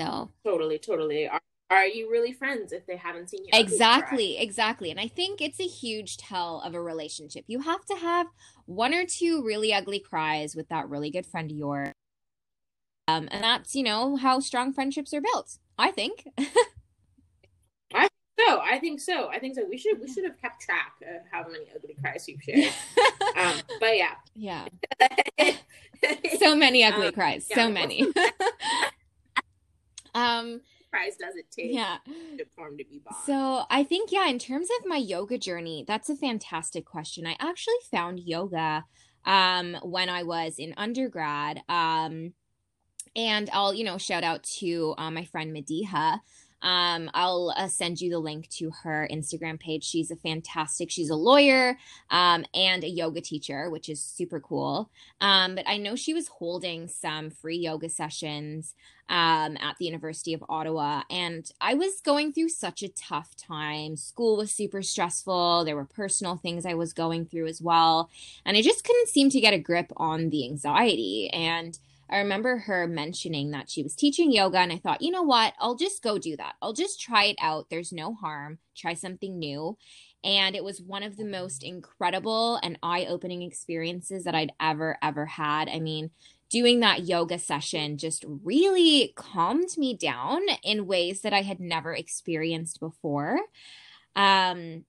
So. 0.00 0.30
Totally 0.44 0.78
totally. 0.78 1.28
Are, 1.28 1.40
are 1.70 1.86
you 1.86 2.08
really 2.10 2.32
friends 2.32 2.72
if 2.72 2.86
they 2.86 2.96
haven't 2.96 3.30
seen 3.30 3.44
you? 3.44 3.50
Exactly 3.52 4.38
exactly. 4.38 4.90
And 4.90 5.00
i 5.00 5.08
think 5.08 5.40
it's 5.40 5.60
a 5.60 5.66
huge 5.66 6.16
tell 6.16 6.60
of 6.60 6.74
a 6.74 6.80
relationship. 6.80 7.44
You 7.48 7.60
have 7.60 7.84
to 7.86 7.96
have 7.96 8.26
one 8.66 8.94
or 8.94 9.04
two 9.04 9.44
really 9.44 9.72
ugly 9.74 9.98
cries 9.98 10.54
with 10.54 10.68
that 10.68 10.88
really 10.88 11.10
good 11.10 11.26
friend 11.26 11.50
of 11.50 11.56
yours. 11.56 11.92
Um, 13.08 13.26
and 13.30 13.42
that's 13.42 13.74
you 13.74 13.82
know 13.82 14.16
how 14.16 14.38
strong 14.38 14.72
friendships 14.74 15.14
are 15.14 15.22
built 15.22 15.56
i 15.78 15.90
think 15.90 16.28
so. 18.38 18.60
I 18.60 18.78
think 18.78 19.00
so. 19.00 19.28
I 19.28 19.38
think 19.38 19.54
so. 19.54 19.64
We 19.68 19.78
should 19.78 20.00
we 20.00 20.12
should 20.12 20.24
have 20.24 20.40
kept 20.40 20.60
track 20.62 20.94
of 21.02 21.22
how 21.30 21.48
many 21.48 21.66
ugly 21.74 21.96
cries 22.00 22.28
you've 22.28 22.42
shared. 22.42 22.72
um, 23.36 23.54
but 23.80 23.96
yeah, 23.96 24.14
yeah, 24.34 24.66
so 26.38 26.54
many 26.54 26.84
ugly 26.84 27.08
um, 27.08 27.12
cries. 27.12 27.46
Yeah. 27.50 27.56
So 27.56 27.70
many. 27.70 28.06
um 30.14 30.60
price 30.90 31.16
does 31.16 31.36
it 31.36 31.44
take 31.50 31.72
yeah 31.72 31.98
form 32.56 32.78
to 32.78 32.84
be 32.84 33.00
bought 33.04 33.24
so 33.26 33.64
i 33.70 33.84
think 33.84 34.10
yeah 34.10 34.26
in 34.26 34.38
terms 34.38 34.68
of 34.78 34.86
my 34.86 34.96
yoga 34.96 35.36
journey 35.36 35.84
that's 35.86 36.08
a 36.08 36.16
fantastic 36.16 36.84
question 36.84 37.26
i 37.26 37.36
actually 37.38 37.74
found 37.90 38.18
yoga 38.20 38.84
um 39.26 39.76
when 39.82 40.08
i 40.08 40.22
was 40.22 40.54
in 40.58 40.72
undergrad 40.78 41.60
um 41.68 42.32
and 43.14 43.50
i'll 43.52 43.74
you 43.74 43.84
know 43.84 43.98
shout 43.98 44.24
out 44.24 44.42
to 44.42 44.94
uh, 44.96 45.10
my 45.10 45.24
friend 45.24 45.54
mediha 45.54 46.20
um, 46.62 47.10
I'll 47.14 47.52
uh, 47.56 47.68
send 47.68 48.00
you 48.00 48.10
the 48.10 48.18
link 48.18 48.48
to 48.50 48.70
her 48.82 49.08
Instagram 49.10 49.60
page. 49.60 49.84
She's 49.84 50.10
a 50.10 50.16
fantastic, 50.16 50.90
she's 50.90 51.10
a 51.10 51.16
lawyer 51.16 51.78
um, 52.10 52.44
and 52.54 52.84
a 52.84 52.88
yoga 52.88 53.20
teacher, 53.20 53.70
which 53.70 53.88
is 53.88 54.00
super 54.00 54.40
cool. 54.40 54.90
Um, 55.20 55.54
but 55.54 55.68
I 55.68 55.76
know 55.76 55.96
she 55.96 56.14
was 56.14 56.28
holding 56.28 56.88
some 56.88 57.30
free 57.30 57.58
yoga 57.58 57.88
sessions 57.88 58.74
um, 59.08 59.56
at 59.58 59.76
the 59.78 59.86
University 59.86 60.34
of 60.34 60.44
Ottawa. 60.48 61.02
And 61.10 61.50
I 61.60 61.74
was 61.74 62.00
going 62.00 62.32
through 62.32 62.50
such 62.50 62.82
a 62.82 62.88
tough 62.88 63.36
time. 63.36 63.96
School 63.96 64.36
was 64.36 64.50
super 64.50 64.82
stressful. 64.82 65.64
There 65.64 65.76
were 65.76 65.84
personal 65.84 66.36
things 66.36 66.66
I 66.66 66.74
was 66.74 66.92
going 66.92 67.26
through 67.26 67.46
as 67.46 67.62
well. 67.62 68.10
And 68.44 68.56
I 68.56 68.62
just 68.62 68.84
couldn't 68.84 69.08
seem 69.08 69.30
to 69.30 69.40
get 69.40 69.54
a 69.54 69.58
grip 69.58 69.92
on 69.96 70.30
the 70.30 70.44
anxiety. 70.44 71.30
And 71.30 71.78
I 72.10 72.18
remember 72.18 72.58
her 72.58 72.86
mentioning 72.86 73.50
that 73.50 73.70
she 73.70 73.82
was 73.82 73.94
teaching 73.94 74.32
yoga, 74.32 74.58
and 74.58 74.72
I 74.72 74.78
thought, 74.78 75.02
you 75.02 75.10
know 75.10 75.22
what? 75.22 75.54
I'll 75.58 75.74
just 75.74 76.02
go 76.02 76.18
do 76.18 76.36
that. 76.36 76.54
I'll 76.62 76.72
just 76.72 77.00
try 77.00 77.24
it 77.24 77.36
out. 77.40 77.66
There's 77.70 77.92
no 77.92 78.14
harm. 78.14 78.58
Try 78.76 78.94
something 78.94 79.38
new. 79.38 79.76
And 80.24 80.56
it 80.56 80.64
was 80.64 80.80
one 80.80 81.02
of 81.02 81.16
the 81.16 81.24
most 81.24 81.62
incredible 81.62 82.58
and 82.62 82.78
eye 82.82 83.06
opening 83.08 83.42
experiences 83.42 84.24
that 84.24 84.34
I'd 84.34 84.52
ever, 84.60 84.98
ever 85.02 85.26
had. 85.26 85.68
I 85.68 85.78
mean, 85.78 86.10
doing 86.50 86.80
that 86.80 87.06
yoga 87.06 87.38
session 87.38 87.98
just 87.98 88.24
really 88.42 89.12
calmed 89.14 89.76
me 89.76 89.94
down 89.94 90.40
in 90.64 90.86
ways 90.86 91.20
that 91.20 91.32
I 91.32 91.42
had 91.42 91.60
never 91.60 91.94
experienced 91.94 92.80
before. 92.80 93.38
Um, 94.16 94.84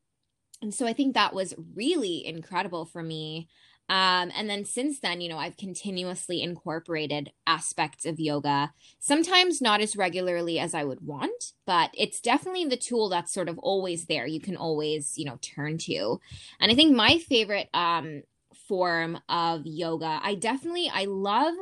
and 0.62 0.74
so 0.74 0.88
I 0.88 0.94
think 0.94 1.14
that 1.14 1.34
was 1.34 1.54
really 1.76 2.26
incredible 2.26 2.86
for 2.86 3.04
me. 3.04 3.48
Um, 3.90 4.32
and 4.36 4.48
then 4.48 4.66
since 4.66 5.00
then, 5.00 5.20
you 5.20 5.30
know, 5.30 5.40
I've 5.40 5.58
continuously 5.58 6.44
incorporated 6.44 7.32
aspects 7.48 8.06
of 8.06 8.20
yoga, 8.20 8.72
sometimes 9.00 9.62
not 9.62 9.82
as 9.82 9.98
regularly 9.98 10.60
as 10.60 10.76
I 10.76 10.84
would 10.84 11.02
want, 11.02 11.54
but 11.66 11.90
it's 11.98 12.22
definitely 12.22 12.66
the 12.66 12.78
tool 12.78 13.10
that's 13.10 13.34
sort 13.34 13.50
of 13.50 13.58
always 13.58 14.06
there. 14.06 14.28
You 14.28 14.40
can 14.40 14.56
always, 14.56 15.18
you 15.18 15.26
know, 15.26 15.40
turn 15.42 15.80
to. 15.80 16.22
And 16.60 16.72
I 16.72 16.76
think 16.76 16.96
my 16.96 17.18
favorite 17.18 17.70
um, 17.74 18.22
form 18.68 19.20
of 19.28 19.66
yoga, 19.66 20.20
I 20.22 20.36
definitely, 20.36 20.92
I 20.94 21.06
love 21.06 21.56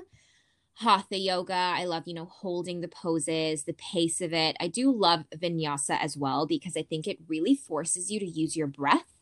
hatha 0.80 1.18
yoga. 1.18 1.54
I 1.54 1.86
love, 1.86 2.04
you 2.06 2.14
know, 2.14 2.26
holding 2.26 2.82
the 2.82 2.88
poses, 2.88 3.64
the 3.64 3.74
pace 3.74 4.22
of 4.22 4.34
it. 4.34 4.56
I 4.60 4.68
do 4.68 4.92
love 4.92 5.24
vinyasa 5.36 5.98
as 6.00 6.16
well 6.16 6.46
because 6.46 6.78
I 6.78 6.84
think 6.84 7.08
it 7.08 7.18
really 7.28 7.56
forces 7.56 8.12
you 8.12 8.20
to 8.20 8.28
use 8.28 8.56
your 8.56 8.68
breath 8.68 9.14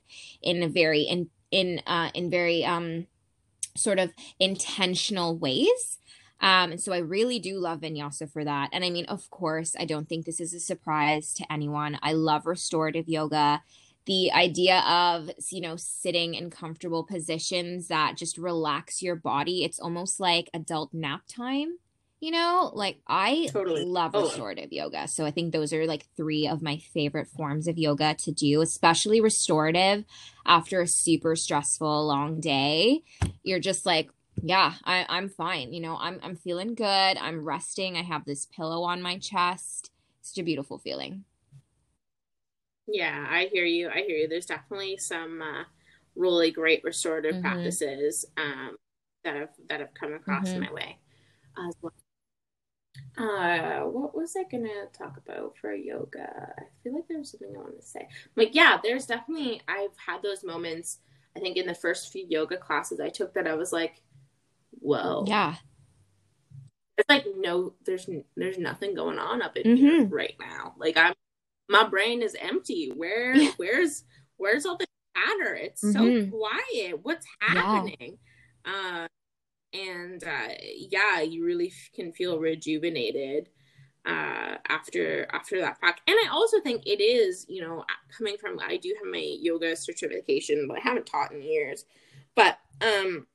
in 0.41 0.61
a 0.63 0.67
very 0.67 1.01
in 1.01 1.29
in 1.55 1.81
uh, 1.87 2.09
in 2.13 2.29
very 2.29 2.65
um, 2.65 3.07
sort 3.75 3.97
of 3.97 4.11
intentional 4.39 5.37
ways. 5.37 5.99
Um, 6.41 6.73
and 6.73 6.81
so 6.81 6.91
I 6.91 6.97
really 6.97 7.39
do 7.39 7.57
love 7.57 7.79
vinyasa 7.79 8.29
for 8.29 8.43
that. 8.43 8.69
And 8.73 8.83
I 8.83 8.89
mean, 8.89 9.05
of 9.05 9.29
course, 9.29 9.73
I 9.79 9.85
don't 9.85 10.07
think 10.09 10.25
this 10.25 10.41
is 10.41 10.53
a 10.53 10.59
surprise 10.59 11.33
to 11.35 11.51
anyone. 11.51 11.97
I 12.03 12.11
love 12.11 12.45
restorative 12.45 13.07
yoga. 13.07 13.63
The 14.05 14.33
idea 14.33 14.79
of, 14.81 15.31
you 15.49 15.61
know, 15.61 15.77
sitting 15.77 16.35
in 16.35 16.49
comfortable 16.49 17.05
positions 17.05 17.87
that 17.87 18.17
just 18.17 18.37
relax 18.37 19.01
your 19.01 19.15
body. 19.15 19.63
It's 19.63 19.79
almost 19.79 20.19
like 20.19 20.49
adult 20.53 20.93
nap 20.93 21.21
time 21.27 21.77
you 22.25 22.31
know 22.31 22.71
like 22.73 22.97
i 23.05 23.47
totally. 23.51 23.85
love 23.85 24.15
restorative 24.15 24.73
yoga 24.73 25.07
so 25.07 25.27
i 25.27 25.29
think 25.29 25.53
those 25.53 25.71
are 25.71 25.85
like 25.85 26.07
three 26.17 26.47
of 26.47 26.59
my 26.59 26.77
favorite 26.91 27.27
forms 27.27 27.67
of 27.67 27.77
yoga 27.77 28.15
to 28.15 28.31
do 28.31 28.61
especially 28.61 29.21
restorative 29.21 30.03
after 30.43 30.81
a 30.81 30.87
super 30.87 31.35
stressful 31.35 32.07
long 32.07 32.39
day 32.39 33.03
you're 33.43 33.59
just 33.59 33.85
like 33.85 34.09
yeah 34.41 34.73
I, 34.85 35.05
i'm 35.07 35.29
fine 35.29 35.71
you 35.71 35.79
know 35.79 35.97
i'm 36.01 36.19
i'm 36.23 36.35
feeling 36.35 36.73
good 36.73 36.83
i'm 37.19 37.45
resting 37.45 37.95
i 37.95 38.01
have 38.01 38.25
this 38.25 38.47
pillow 38.47 38.81
on 38.81 39.03
my 39.03 39.19
chest 39.19 39.91
it's 40.19 40.33
such 40.33 40.41
a 40.41 40.45
beautiful 40.45 40.79
feeling 40.79 41.25
yeah 42.87 43.27
i 43.29 43.49
hear 43.53 43.65
you 43.65 43.87
i 43.89 44.01
hear 44.01 44.17
you 44.17 44.27
there's 44.27 44.47
definitely 44.47 44.97
some 44.97 45.43
uh, 45.43 45.63
really 46.15 46.49
great 46.49 46.83
restorative 46.83 47.33
mm-hmm. 47.33 47.43
practices 47.43 48.25
um, 48.37 48.77
that 49.23 49.35
have 49.35 49.49
that 49.69 49.79
have 49.79 49.93
come 49.93 50.13
across 50.13 50.49
mm-hmm. 50.49 50.61
my 50.61 50.73
way 50.73 50.97
as 51.69 51.75
well 51.83 51.93
uh, 53.17 53.81
what 53.81 54.15
was 54.15 54.35
I 54.37 54.43
gonna 54.43 54.85
talk 54.97 55.17
about 55.17 55.55
for 55.59 55.73
yoga? 55.73 56.53
I 56.57 56.63
feel 56.83 56.93
like 56.93 57.07
there 57.07 57.17
was 57.17 57.31
something 57.31 57.53
I 57.55 57.59
wanted 57.59 57.81
to 57.81 57.87
say. 57.87 58.07
Like, 58.35 58.53
yeah, 58.53 58.77
there's 58.83 59.05
definitely 59.05 59.61
I've 59.67 59.95
had 60.05 60.21
those 60.21 60.43
moments. 60.43 60.99
I 61.35 61.39
think 61.39 61.57
in 61.57 61.67
the 61.67 61.75
first 61.75 62.11
few 62.11 62.25
yoga 62.27 62.57
classes 62.57 62.99
I 62.99 63.09
took 63.09 63.33
that 63.33 63.47
I 63.47 63.55
was 63.55 63.73
like, 63.73 64.01
whoa, 64.71 65.25
yeah. 65.27 65.55
It's 66.97 67.09
like 67.09 67.25
no, 67.37 67.73
there's 67.85 68.09
there's 68.35 68.57
nothing 68.57 68.95
going 68.95 69.19
on 69.19 69.41
up 69.41 69.57
in 69.57 69.63
mm-hmm. 69.63 69.75
here 69.75 70.05
right 70.05 70.35
now. 70.39 70.75
Like 70.77 70.97
I'm, 70.97 71.13
my 71.69 71.87
brain 71.87 72.21
is 72.21 72.35
empty. 72.39 72.91
Where 72.95 73.35
where's 73.57 74.03
where's 74.37 74.65
all 74.65 74.77
the 74.77 74.87
chatter? 75.15 75.55
It's 75.55 75.83
mm-hmm. 75.83 76.31
so 76.31 76.37
quiet. 76.37 76.99
What's 77.03 77.25
happening? 77.39 78.17
Yeah. 78.65 79.03
Uh, 79.03 79.07
and 79.75 80.23
uh, 80.23 80.53
yeah, 80.75 81.21
you 81.21 81.45
really 81.45 81.67
f- 81.67 81.89
can 81.93 82.11
feel 82.11 82.39
rejuvenated 82.39 83.49
uh, 84.05 84.55
after 84.69 85.27
after 85.33 85.59
that 85.59 85.79
fact. 85.79 86.01
And 86.07 86.15
I 86.25 86.29
also 86.31 86.59
think 86.61 86.85
it 86.85 87.01
is, 87.01 87.45
you 87.49 87.61
know, 87.61 87.83
coming 88.15 88.37
from 88.39 88.59
I 88.59 88.77
do 88.77 88.93
have 89.01 89.11
my 89.11 89.37
yoga 89.39 89.75
certification, 89.75 90.67
but 90.67 90.77
I 90.77 90.81
haven't 90.81 91.05
taught 91.05 91.31
in 91.31 91.41
years. 91.41 91.85
But 92.35 92.59
um, 92.81 93.27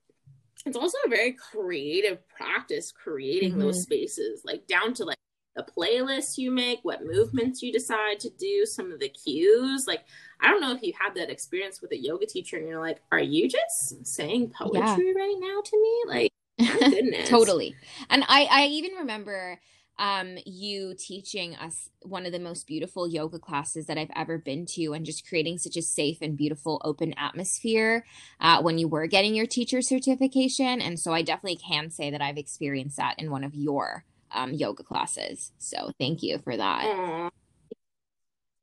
it's 0.67 0.77
also 0.77 0.99
a 1.07 1.09
very 1.09 1.33
creative 1.33 2.27
practice 2.29 2.93
creating 2.93 3.53
mm-hmm. 3.53 3.61
those 3.61 3.83
spaces, 3.83 4.43
like 4.45 4.67
down 4.67 4.95
to 4.95 5.05
like 5.05 5.17
the 5.57 5.67
playlists 5.77 6.39
you 6.39 6.51
make, 6.51 6.81
what 6.83 7.05
movements 7.05 7.63
you 7.63 7.73
decide 7.73 8.21
to 8.21 8.31
do, 8.31 8.65
some 8.65 8.93
of 8.93 9.01
the 9.01 9.09
cues. 9.09 9.87
Like, 9.87 10.05
I 10.41 10.49
don't 10.49 10.61
know 10.61 10.73
if 10.73 10.83
you 10.83 10.93
had 10.99 11.15
that 11.17 11.31
experience 11.31 11.83
with 11.83 11.93
a 11.93 11.99
yoga 11.99 12.27
teacher 12.27 12.57
and 12.57 12.69
you're 12.69 12.81
like, 12.81 13.01
are 13.11 13.21
you 13.21 13.49
just 13.49 14.07
saying 14.07 14.53
poetry 14.57 14.79
yeah. 15.07 15.13
right 15.17 15.37
now 15.39 15.61
to 15.65 15.81
me? 15.81 16.03
Like, 16.07 16.33
goodness. 16.91 17.29
totally. 17.29 17.75
And 18.09 18.25
I, 18.29 18.47
I 18.51 18.67
even 18.67 18.93
remember 18.93 19.59
um, 20.01 20.39
you 20.47 20.95
teaching 20.99 21.55
us 21.57 21.91
one 22.01 22.25
of 22.25 22.33
the 22.33 22.39
most 22.39 22.67
beautiful 22.67 23.07
yoga 23.07 23.39
classes 23.39 23.85
that 23.87 23.99
I've 23.99 24.11
ever 24.17 24.39
been 24.39 24.65
to, 24.75 24.95
and 24.95 25.05
just 25.05 25.29
creating 25.29 25.59
such 25.59 25.77
a 25.77 25.83
safe 25.83 26.19
and 26.23 26.39
beautiful 26.39 26.81
open 26.85 27.13
atmosphere 27.19 28.07
uh, 28.41 28.63
when 28.63 28.79
you 28.79 28.89
were 28.89 29.07
getting 29.07 29.35
your 29.35 29.47
teacher 29.47 29.83
certification. 29.83 30.81
And 30.81 30.99
so 30.99 31.13
I 31.13 31.21
definitely 31.21 31.61
can 31.63 31.91
say 31.91 32.11
that 32.11 32.23
I've 32.23 32.39
experienced 32.39 32.97
that 32.97 33.17
in 33.19 33.31
one 33.31 33.45
of 33.45 33.55
your 33.55 34.07
um, 34.33 34.53
yoga 34.53 34.83
classes. 34.83 35.53
So 35.59 35.93
thank 35.99 36.23
you 36.23 36.39
for 36.39 36.57
that. 36.57 36.85
Aww. 36.85 37.31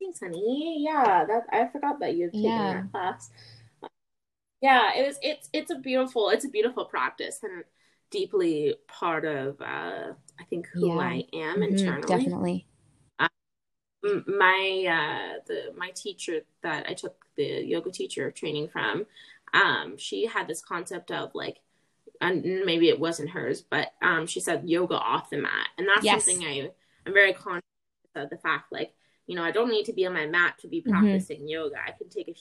Thanks, 0.00 0.20
honey. 0.20 0.78
Yeah, 0.80 1.24
that 1.26 1.46
I 1.52 1.68
forgot 1.68 2.00
that 2.00 2.14
you've 2.14 2.32
taken 2.32 2.50
yeah. 2.50 2.72
that 2.74 2.92
class. 2.92 3.30
Yeah, 4.60 4.90
it 4.96 5.06
was. 5.06 5.18
It's 5.22 5.48
it's 5.52 5.70
a 5.70 5.78
beautiful. 5.78 6.30
It's 6.30 6.44
a 6.44 6.48
beautiful 6.48 6.84
practice 6.84 7.40
and 7.42 7.64
deeply 8.10 8.74
part 8.86 9.24
of. 9.24 9.60
uh 9.60 10.12
I 10.40 10.44
think 10.48 10.68
who 10.72 10.88
yeah. 10.88 11.02
I 11.02 11.24
am 11.32 11.56
mm-hmm, 11.56 11.62
internally. 11.62 12.06
Definitely. 12.06 12.66
Uh, 13.18 13.28
my 14.26 14.86
uh 14.88 15.40
the 15.46 15.72
my 15.76 15.90
teacher 15.90 16.40
that 16.62 16.86
I 16.88 16.94
took 16.94 17.24
the 17.36 17.64
yoga 17.64 17.90
teacher 17.90 18.30
training 18.30 18.68
from, 18.68 19.06
um, 19.52 19.96
she 19.96 20.26
had 20.26 20.46
this 20.46 20.60
concept 20.60 21.10
of 21.10 21.30
like 21.34 21.58
and 22.20 22.64
maybe 22.64 22.88
it 22.88 22.98
wasn't 22.98 23.30
hers, 23.30 23.62
but 23.62 23.92
um, 24.02 24.26
she 24.26 24.40
said 24.40 24.68
yoga 24.68 24.96
off 24.96 25.30
the 25.30 25.38
mat, 25.38 25.68
and 25.76 25.86
that's 25.86 26.04
yes. 26.04 26.24
something 26.24 26.46
I 26.46 26.70
I'm 27.06 27.14
very 27.14 27.32
conscious 27.32 27.62
of 28.14 28.30
the 28.30 28.36
fact 28.36 28.72
like 28.72 28.92
you 29.26 29.36
know 29.36 29.44
I 29.44 29.50
don't 29.50 29.70
need 29.70 29.84
to 29.86 29.92
be 29.92 30.06
on 30.06 30.14
my 30.14 30.26
mat 30.26 30.58
to 30.60 30.68
be 30.68 30.80
mm-hmm. 30.80 30.90
practicing 30.90 31.38
mm-hmm. 31.38 31.48
yoga. 31.48 31.76
I 31.86 31.92
can 31.92 32.08
take 32.08 32.28
a 32.28 32.34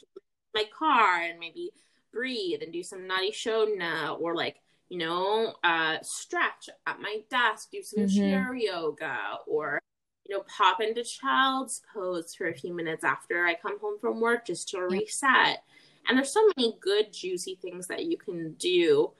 my 0.53 0.63
car 0.77 1.21
and 1.21 1.39
maybe 1.39 1.71
breathe 2.11 2.61
and 2.63 2.73
do 2.73 2.81
some 2.81 3.01
nadi 3.01 3.31
shodhana 3.31 4.19
or 4.19 4.35
like 4.35 4.57
you 4.89 4.97
know 4.97 5.53
uh, 5.63 5.97
stretch 6.01 6.69
at 6.87 6.99
my 6.99 7.19
desk, 7.29 7.69
do 7.71 7.81
some 7.83 8.05
mm-hmm. 8.05 8.17
chair 8.17 8.55
yoga 8.55 9.17
or 9.45 9.79
you 10.27 10.35
know 10.35 10.43
pop 10.57 10.81
into 10.81 11.03
child's 11.03 11.81
pose 11.93 12.33
for 12.33 12.47
a 12.47 12.55
few 12.55 12.73
minutes 12.73 13.03
after 13.03 13.45
I 13.45 13.55
come 13.55 13.79
home 13.79 13.99
from 13.99 14.19
work 14.19 14.45
just 14.45 14.69
to 14.69 14.81
reset. 14.81 15.63
And 16.07 16.17
there's 16.17 16.31
so 16.31 16.49
many 16.55 16.77
good 16.79 17.11
juicy 17.11 17.59
things 17.61 17.87
that 17.87 18.05
you 18.05 18.17
can 18.17 18.53
do 18.53 19.11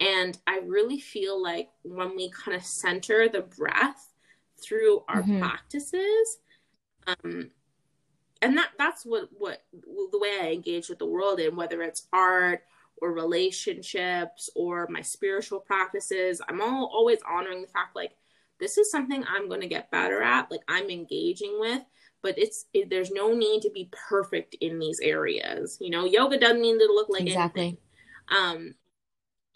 and 0.00 0.36
I 0.46 0.60
really 0.66 0.98
feel 1.00 1.42
like 1.42 1.68
when 1.82 2.16
we 2.16 2.30
kind 2.30 2.56
of 2.56 2.64
center 2.64 3.28
the 3.28 3.42
breath 3.42 4.12
through 4.62 5.02
our 5.08 5.22
mm-hmm. 5.22 5.40
practices, 5.40 6.38
um, 7.06 7.50
and 8.42 8.58
that 8.58 8.70
that's 8.78 9.04
what 9.04 9.28
what 9.32 9.62
the 9.72 10.18
way 10.18 10.38
I 10.40 10.52
engage 10.52 10.88
with 10.88 10.98
the 10.98 11.06
world 11.06 11.40
in, 11.40 11.56
whether 11.56 11.82
it's 11.82 12.08
art 12.12 12.62
or 13.00 13.12
relationships 13.12 14.50
or 14.54 14.86
my 14.90 15.02
spiritual 15.02 15.60
practices, 15.60 16.40
I'm 16.48 16.60
all, 16.60 16.90
always 16.92 17.18
honoring 17.28 17.62
the 17.62 17.68
fact 17.68 17.94
like 17.94 18.12
this 18.58 18.78
is 18.78 18.90
something 18.90 19.24
I'm 19.24 19.48
going 19.48 19.60
to 19.60 19.66
get 19.66 19.90
better 19.90 20.22
at, 20.22 20.50
like 20.50 20.62
I'm 20.68 20.88
engaging 20.88 21.56
with, 21.58 21.82
but 22.22 22.38
it's 22.38 22.66
it, 22.72 22.90
there's 22.90 23.10
no 23.10 23.34
need 23.34 23.62
to 23.62 23.70
be 23.70 23.90
perfect 24.08 24.56
in 24.60 24.78
these 24.78 25.00
areas. 25.00 25.78
You 25.80 25.90
know, 25.90 26.04
yoga 26.04 26.38
doesn't 26.38 26.62
need 26.62 26.78
to 26.78 26.86
look 26.86 27.08
like 27.08 27.22
exactly. 27.22 27.62
Anything. 27.62 27.78
Um, 28.28 28.74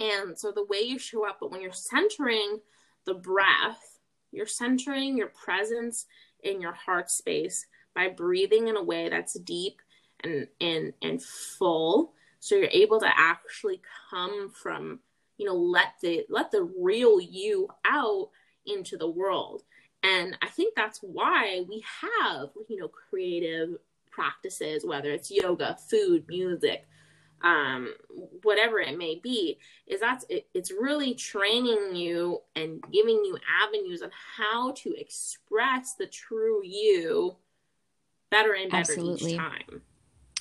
and 0.00 0.38
so 0.38 0.50
the 0.50 0.64
way 0.64 0.80
you 0.80 0.98
show 0.98 1.28
up, 1.28 1.38
but 1.40 1.50
when 1.50 1.60
you're 1.60 1.72
centering 1.72 2.60
the 3.04 3.14
breath, 3.14 3.98
you're 4.32 4.46
centering 4.46 5.16
your 5.16 5.28
presence 5.28 6.06
in 6.42 6.60
your 6.60 6.72
heart 6.72 7.10
space 7.10 7.66
by 7.94 8.08
breathing 8.08 8.68
in 8.68 8.76
a 8.76 8.82
way 8.82 9.08
that's 9.08 9.34
deep 9.40 9.80
and 10.24 10.48
and 10.60 10.94
and 11.02 11.22
full. 11.22 12.14
So 12.40 12.56
you're 12.56 12.68
able 12.72 13.00
to 13.00 13.10
actually 13.14 13.82
come 14.10 14.50
from 14.50 15.00
you 15.36 15.46
know 15.46 15.56
let 15.56 15.94
the 16.00 16.24
let 16.30 16.50
the 16.50 16.62
real 16.78 17.20
you 17.20 17.68
out 17.86 18.30
into 18.66 18.96
the 18.96 19.10
world. 19.10 19.62
And 20.02 20.34
i 20.40 20.46
think 20.46 20.74
that's 20.74 21.00
why 21.02 21.62
we 21.68 21.84
have 22.00 22.48
you 22.70 22.78
know 22.78 22.88
creative 22.88 23.76
practices 24.10 24.84
whether 24.84 25.10
it's 25.10 25.30
yoga 25.30 25.76
food 25.90 26.24
music 26.26 26.86
um, 27.42 27.94
whatever 28.42 28.80
it 28.80 28.96
may 28.98 29.20
be, 29.22 29.58
is 29.86 30.00
that's 30.00 30.24
it, 30.28 30.46
it's 30.54 30.70
really 30.70 31.14
training 31.14 31.94
you 31.94 32.40
and 32.54 32.82
giving 32.92 33.24
you 33.24 33.38
avenues 33.62 34.02
on 34.02 34.10
how 34.36 34.72
to 34.72 34.94
express 34.98 35.94
the 35.94 36.06
true 36.06 36.60
you 36.64 37.36
better 38.30 38.52
and 38.52 38.70
better 38.70 38.92
Absolutely. 38.92 39.32
each 39.32 39.38
time. 39.38 39.82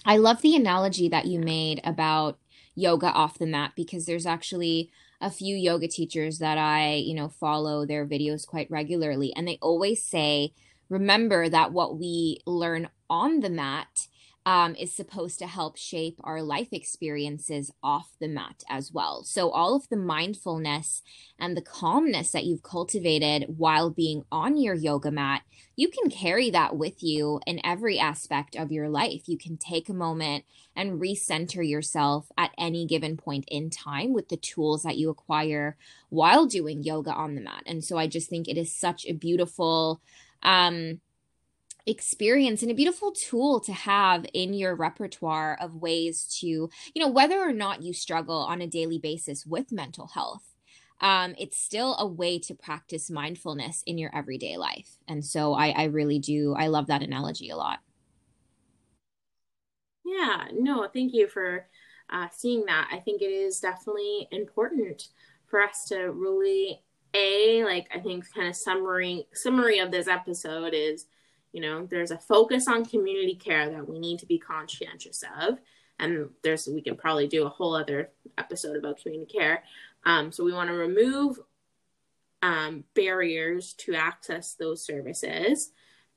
I 0.05 0.17
love 0.17 0.41
the 0.41 0.55
analogy 0.55 1.09
that 1.09 1.25
you 1.25 1.39
made 1.39 1.81
about 1.83 2.39
yoga 2.75 3.07
off 3.07 3.37
the 3.37 3.45
mat 3.45 3.73
because 3.75 4.05
there's 4.05 4.25
actually 4.25 4.91
a 5.21 5.29
few 5.29 5.55
yoga 5.55 5.87
teachers 5.87 6.39
that 6.39 6.57
I, 6.57 6.95
you 6.95 7.13
know, 7.13 7.27
follow 7.27 7.85
their 7.85 8.05
videos 8.05 8.47
quite 8.47 8.71
regularly 8.71 9.33
and 9.35 9.47
they 9.47 9.57
always 9.61 10.01
say 10.01 10.53
remember 10.87 11.49
that 11.49 11.71
what 11.71 11.97
we 11.97 12.39
learn 12.45 12.89
on 13.09 13.41
the 13.41 13.49
mat 13.49 14.07
um, 14.49 14.73
is 14.77 14.91
supposed 14.91 15.37
to 15.37 15.45
help 15.45 15.77
shape 15.77 16.19
our 16.23 16.41
life 16.41 16.69
experiences 16.71 17.71
off 17.83 18.15
the 18.19 18.27
mat 18.27 18.63
as 18.67 18.91
well. 18.91 19.23
So, 19.23 19.51
all 19.51 19.75
of 19.75 19.87
the 19.89 19.95
mindfulness 19.95 21.03
and 21.37 21.55
the 21.55 21.61
calmness 21.61 22.31
that 22.31 22.45
you've 22.45 22.63
cultivated 22.63 23.45
while 23.57 23.91
being 23.91 24.23
on 24.31 24.57
your 24.57 24.73
yoga 24.73 25.11
mat, 25.11 25.43
you 25.75 25.87
can 25.87 26.09
carry 26.09 26.49
that 26.49 26.75
with 26.75 27.03
you 27.03 27.39
in 27.45 27.63
every 27.63 27.99
aspect 27.99 28.55
of 28.55 28.71
your 28.71 28.89
life. 28.89 29.29
You 29.29 29.37
can 29.37 29.55
take 29.55 29.87
a 29.87 29.93
moment 29.93 30.45
and 30.75 30.99
recenter 30.99 31.67
yourself 31.67 32.31
at 32.35 32.49
any 32.57 32.87
given 32.87 33.17
point 33.17 33.45
in 33.49 33.69
time 33.69 34.13
with 34.13 34.29
the 34.29 34.37
tools 34.37 34.81
that 34.81 34.97
you 34.97 35.11
acquire 35.11 35.77
while 36.09 36.47
doing 36.47 36.81
yoga 36.81 37.13
on 37.13 37.35
the 37.35 37.41
mat. 37.41 37.61
And 37.67 37.83
so, 37.83 37.99
I 37.99 38.07
just 38.07 38.31
think 38.31 38.47
it 38.47 38.57
is 38.57 38.73
such 38.73 39.05
a 39.05 39.13
beautiful, 39.13 40.01
um, 40.41 41.01
experience 41.89 42.61
and 42.61 42.71
a 42.71 42.75
beautiful 42.75 43.11
tool 43.11 43.59
to 43.61 43.73
have 43.73 44.25
in 44.33 44.53
your 44.53 44.75
repertoire 44.75 45.57
of 45.59 45.75
ways 45.75 46.23
to, 46.39 46.47
you 46.47 46.69
know, 46.95 47.07
whether 47.07 47.39
or 47.39 47.51
not 47.51 47.81
you 47.81 47.93
struggle 47.93 48.37
on 48.37 48.61
a 48.61 48.67
daily 48.67 48.99
basis 48.99 49.45
with 49.45 49.71
mental 49.71 50.07
health. 50.07 50.43
Um, 51.01 51.33
it's 51.37 51.57
still 51.57 51.95
a 51.97 52.05
way 52.05 52.39
to 52.39 52.53
practice 52.53 53.09
mindfulness 53.09 53.83
in 53.85 53.97
your 53.97 54.15
everyday 54.15 54.57
life. 54.57 54.97
And 55.07 55.25
so 55.25 55.53
I, 55.53 55.69
I 55.69 55.83
really 55.85 56.19
do, 56.19 56.53
I 56.57 56.67
love 56.67 56.87
that 56.87 57.03
analogy 57.03 57.49
a 57.49 57.55
lot. 57.55 57.79
Yeah, 60.05 60.47
no, 60.53 60.87
thank 60.93 61.13
you 61.13 61.27
for 61.27 61.67
uh, 62.09 62.27
seeing 62.31 62.65
that. 62.65 62.89
I 62.91 62.99
think 62.99 63.21
it 63.21 63.31
is 63.31 63.59
definitely 63.59 64.27
important 64.31 65.09
for 65.47 65.61
us 65.61 65.85
to 65.85 66.11
really, 66.11 66.83
a 67.15 67.63
like 67.63 67.87
I 67.91 67.97
think 67.97 68.31
kind 68.35 68.47
of 68.47 68.55
summary 68.55 69.25
summary 69.33 69.79
of 69.79 69.89
this 69.89 70.07
episode 70.07 70.75
is 70.75 71.07
you 71.51 71.61
know, 71.61 71.85
there's 71.85 72.11
a 72.11 72.17
focus 72.17 72.67
on 72.67 72.85
community 72.85 73.35
care 73.35 73.69
that 73.69 73.89
we 73.89 73.99
need 73.99 74.19
to 74.19 74.25
be 74.25 74.37
conscientious 74.37 75.23
of. 75.41 75.59
And 75.99 76.29
there's, 76.43 76.67
we 76.67 76.81
can 76.81 76.95
probably 76.95 77.27
do 77.27 77.45
a 77.45 77.49
whole 77.49 77.75
other 77.75 78.11
episode 78.37 78.77
about 78.77 79.01
community 79.01 79.31
care. 79.31 79.63
Um, 80.05 80.31
so 80.31 80.43
we 80.43 80.53
want 80.53 80.69
to 80.69 80.75
remove 80.75 81.39
um, 82.41 82.85
barriers 82.93 83.73
to 83.79 83.95
access 83.95 84.53
those 84.53 84.83
services. 84.85 85.71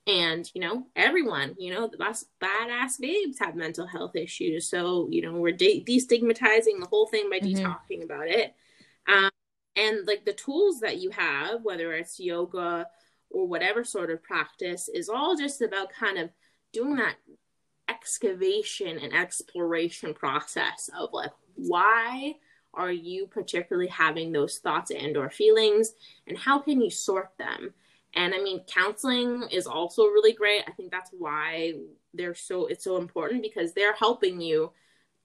And, 0.06 0.50
you 0.54 0.60
know, 0.60 0.86
everyone, 0.96 1.54
you 1.58 1.72
know, 1.72 1.86
the 1.86 1.96
best 1.96 2.26
badass 2.40 3.00
babes 3.00 3.38
have 3.38 3.54
mental 3.54 3.86
health 3.86 4.16
issues. 4.16 4.68
So, 4.68 5.08
you 5.10 5.22
know, 5.22 5.32
we're 5.32 5.52
de- 5.52 5.84
destigmatizing 5.84 6.80
the 6.80 6.88
whole 6.90 7.06
thing 7.06 7.30
by 7.30 7.40
mm-hmm. 7.40 7.64
talking 7.64 8.02
about 8.02 8.28
it. 8.28 8.54
Um, 9.06 9.30
and 9.76 10.06
like 10.06 10.24
the 10.24 10.32
tools 10.32 10.80
that 10.80 10.98
you 10.98 11.10
have, 11.10 11.62
whether 11.62 11.92
it's 11.92 12.20
yoga, 12.20 12.88
or 13.32 13.46
whatever 13.46 13.84
sort 13.84 14.10
of 14.10 14.22
practice 14.22 14.88
is 14.92 15.08
all 15.08 15.36
just 15.36 15.62
about 15.62 15.92
kind 15.92 16.18
of 16.18 16.30
doing 16.72 16.96
that 16.96 17.16
excavation 17.88 18.98
and 18.98 19.12
exploration 19.12 20.14
process 20.14 20.88
of 20.96 21.10
like 21.12 21.30
why 21.56 22.34
are 22.74 22.92
you 22.92 23.26
particularly 23.26 23.88
having 23.88 24.32
those 24.32 24.58
thoughts 24.58 24.90
and 24.90 25.16
or 25.16 25.28
feelings 25.28 25.92
and 26.26 26.38
how 26.38 26.58
can 26.58 26.80
you 26.80 26.90
sort 26.90 27.30
them? 27.38 27.74
And 28.14 28.34
i 28.34 28.42
mean 28.42 28.62
counseling 28.66 29.44
is 29.50 29.66
also 29.66 30.04
really 30.04 30.32
great. 30.32 30.64
I 30.66 30.72
think 30.72 30.90
that's 30.90 31.10
why 31.18 31.74
they're 32.14 32.34
so 32.34 32.66
it's 32.66 32.84
so 32.84 32.96
important 32.96 33.42
because 33.42 33.72
they're 33.72 33.94
helping 33.94 34.40
you 34.40 34.72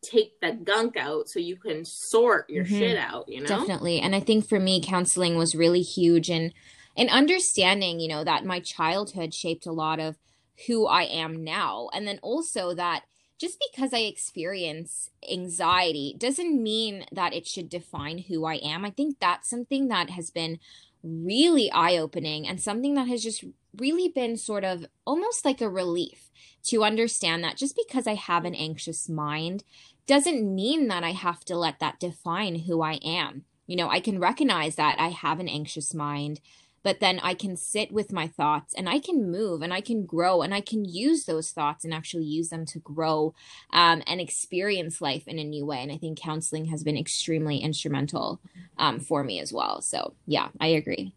take 0.04 0.40
that 0.42 0.64
gunk 0.64 0.96
out 0.96 1.28
so 1.28 1.40
you 1.40 1.56
can 1.56 1.84
sort 1.84 2.50
your 2.50 2.64
mm-hmm. 2.64 2.78
shit 2.78 2.98
out 2.98 3.28
you 3.28 3.42
know? 3.42 3.48
Definitely. 3.48 4.00
And 4.00 4.16
i 4.16 4.20
think 4.20 4.48
for 4.48 4.60
me 4.60 4.82
counseling 4.82 5.38
was 5.38 5.56
really 5.56 5.82
huge 5.82 6.30
and 6.30 6.54
and 6.98 7.10
understanding, 7.10 8.00
you 8.00 8.08
know, 8.08 8.24
that 8.24 8.46
my 8.46 8.60
childhood 8.60 9.34
shaped 9.34 9.66
a 9.66 9.72
lot 9.72 10.00
of 10.00 10.18
who 10.66 10.88
I 10.88 11.04
am 11.04 11.44
now. 11.44 11.90
And 11.94 12.08
then 12.08 12.20
also 12.24 12.74
that 12.74 13.04
just 13.40 13.64
because 13.72 13.94
I 13.94 14.00
experience 14.00 15.12
anxiety 15.32 16.16
doesn't 16.18 16.62
mean 16.62 17.06
that 17.12 17.34
it 17.34 17.46
should 17.46 17.70
define 17.70 18.18
who 18.18 18.46
I 18.46 18.56
am. 18.56 18.84
I 18.84 18.90
think 18.90 19.18
that's 19.20 19.50
something 19.50 19.90
that 19.90 20.10
has 20.10 20.32
been 20.32 20.58
really 21.04 21.72
eye 21.72 21.98
opening 21.98 22.48
and 22.48 22.60
something 22.60 22.96
that 22.96 23.08
has 23.08 23.24
just 23.24 23.44
really 23.78 24.10
been 24.10 24.36
sort 24.36 24.64
of 24.64 24.86
almost 25.06 25.46
like 25.46 25.62
a 25.62 25.70
relief 25.70 26.32
to 26.64 26.84
understand 26.84 27.44
that 27.44 27.58
just 27.58 27.78
because 27.78 28.08
I 28.08 28.16
have 28.16 28.44
an 28.44 28.56
anxious 28.56 29.08
mind 29.08 29.64
doesn't 30.08 30.56
mean 30.56 30.88
that 30.88 31.04
I 31.04 31.12
have 31.12 31.46
to 31.46 31.56
let 31.56 31.80
that 31.80 32.00
define 32.00 32.56
who 32.56 32.82
I 32.82 32.94
am. 33.04 33.44
You 33.68 33.76
know, 33.76 33.90
I 33.90 34.00
can 34.00 34.20
recognize 34.20 34.76
that 34.76 35.00
I 35.00 35.10
have 35.10 35.40
an 35.40 35.50
anxious 35.50 35.94
mind, 35.94 36.40
but 36.84 37.00
then 37.00 37.20
I 37.22 37.34
can 37.34 37.56
sit 37.58 37.92
with 37.92 38.12
my 38.14 38.28
thoughts 38.28 38.74
and 38.74 38.88
I 38.88 39.00
can 39.00 39.30
move 39.30 39.62
and 39.62 39.74
I 39.74 39.82
can 39.82 40.06
grow 40.06 40.42
and 40.42 40.54
I 40.54 40.62
can 40.62 40.86
use 40.86 41.26
those 41.26 41.52
thoughts 41.52 41.84
and 41.84 41.94
actually 41.94 42.26
use 42.26 42.50
them 42.50 42.66
to 42.68 42.80
grow 42.80 43.34
um, 43.72 44.04
and 44.08 44.22
experience 44.22 45.02
life 45.02 45.28
in 45.28 45.40
a 45.40 45.44
new 45.44 45.66
way. 45.66 45.82
And 45.82 45.92
I 45.92 45.98
think 45.98 46.20
counseling 46.20 46.66
has 46.66 46.84
been 46.84 46.98
extremely 46.98 47.58
instrumental 47.58 48.40
um, 48.78 49.00
for 49.00 49.24
me 49.24 49.40
as 49.40 49.52
well. 49.52 49.82
So, 49.82 50.14
yeah, 50.26 50.50
I 50.60 50.68
agree. 50.68 51.14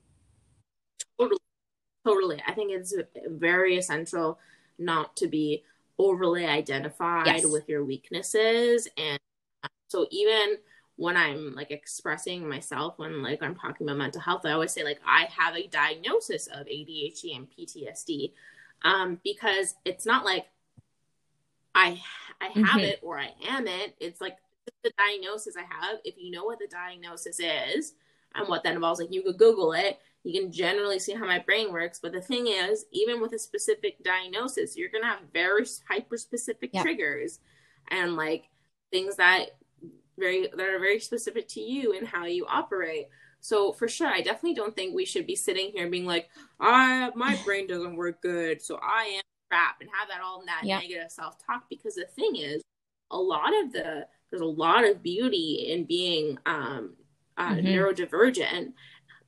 Totally. 1.18 1.40
Totally. 2.06 2.42
I 2.46 2.52
think 2.52 2.72
it's 2.72 2.94
very 3.26 3.76
essential 3.76 4.38
not 4.78 5.16
to 5.16 5.28
be 5.28 5.62
overly 5.98 6.46
identified 6.46 7.26
yes. 7.26 7.46
with 7.46 7.68
your 7.68 7.84
weaknesses. 7.84 8.88
And 8.96 9.20
so, 9.88 10.06
even 10.10 10.56
when 11.00 11.16
I'm 11.16 11.54
like 11.54 11.70
expressing 11.70 12.46
myself 12.46 12.98
when 12.98 13.22
like 13.22 13.42
I'm 13.42 13.54
talking 13.54 13.86
about 13.86 13.96
mental 13.96 14.20
health, 14.20 14.44
I 14.44 14.52
always 14.52 14.70
say 14.70 14.84
like 14.84 15.00
I 15.06 15.28
have 15.34 15.56
a 15.56 15.66
diagnosis 15.66 16.46
of 16.46 16.66
ADHD 16.66 17.34
and 17.34 17.48
PTSD, 17.50 18.32
um, 18.82 19.18
because 19.24 19.76
it's 19.86 20.04
not 20.04 20.26
like 20.26 20.44
I 21.74 21.98
I 22.38 22.48
have 22.48 22.54
mm-hmm. 22.54 22.78
it 22.80 23.00
or 23.02 23.18
I 23.18 23.30
am 23.48 23.66
it. 23.66 23.96
It's 23.98 24.20
like 24.20 24.36
the 24.84 24.92
diagnosis 24.98 25.56
I 25.56 25.62
have. 25.62 26.00
If 26.04 26.16
you 26.18 26.30
know 26.32 26.44
what 26.44 26.58
the 26.58 26.68
diagnosis 26.68 27.40
is 27.40 27.94
and 28.34 28.46
what 28.46 28.62
that 28.64 28.74
involves, 28.74 29.00
like 29.00 29.10
you 29.10 29.22
could 29.22 29.38
Google 29.38 29.72
it. 29.72 29.98
You 30.22 30.38
can 30.38 30.52
generally 30.52 30.98
see 30.98 31.14
how 31.14 31.24
my 31.24 31.38
brain 31.38 31.72
works. 31.72 31.98
But 31.98 32.12
the 32.12 32.20
thing 32.20 32.46
is, 32.46 32.84
even 32.92 33.22
with 33.22 33.32
a 33.32 33.38
specific 33.38 34.04
diagnosis, 34.04 34.76
you're 34.76 34.90
gonna 34.90 35.06
have 35.06 35.20
very 35.32 35.64
hyper 35.88 36.18
specific 36.18 36.70
yeah. 36.74 36.82
triggers 36.82 37.38
and 37.90 38.16
like 38.16 38.50
things 38.90 39.16
that 39.16 39.52
very 40.20 40.42
that 40.42 40.61
are 40.61 40.78
very 40.78 41.00
specific 41.00 41.48
to 41.48 41.61
you 41.61 41.94
and 41.94 42.06
how 42.06 42.26
you 42.26 42.46
operate. 42.46 43.09
So 43.40 43.72
for 43.72 43.88
sure, 43.88 44.09
I 44.09 44.20
definitely 44.20 44.54
don't 44.54 44.76
think 44.76 44.94
we 44.94 45.06
should 45.06 45.26
be 45.26 45.35
sitting 45.35 45.70
here 45.72 45.88
being 45.88 46.06
like, 46.06 46.28
"I 46.61 47.11
my 47.14 47.38
brain 47.44 47.66
doesn't 47.66 47.96
work 47.96 48.22
good, 48.22 48.62
so 48.62 48.78
I 48.83 49.04
am 49.16 49.22
crap," 49.50 49.80
and 49.80 49.90
have 49.98 50.09
that 50.09 50.20
all 50.22 50.40
in 50.40 50.46
that 50.46 50.62
yeah. 50.62 50.78
negative 50.78 51.11
self 51.11 51.37
talk. 51.44 51.64
Because 51.68 51.94
the 51.94 52.06
thing 52.06 52.37
is, 52.37 52.62
a 53.11 53.18
lot 53.18 53.52
of 53.64 53.72
the 53.72 54.06
there's 54.30 54.42
a 54.42 54.46
lot 54.46 54.88
of 54.88 55.02
beauty 55.02 55.66
in 55.70 55.85
being 55.85 56.38
um, 56.46 56.94
uh, 57.37 57.54
mm-hmm. 57.54 57.66
neurodivergent, 57.66 58.72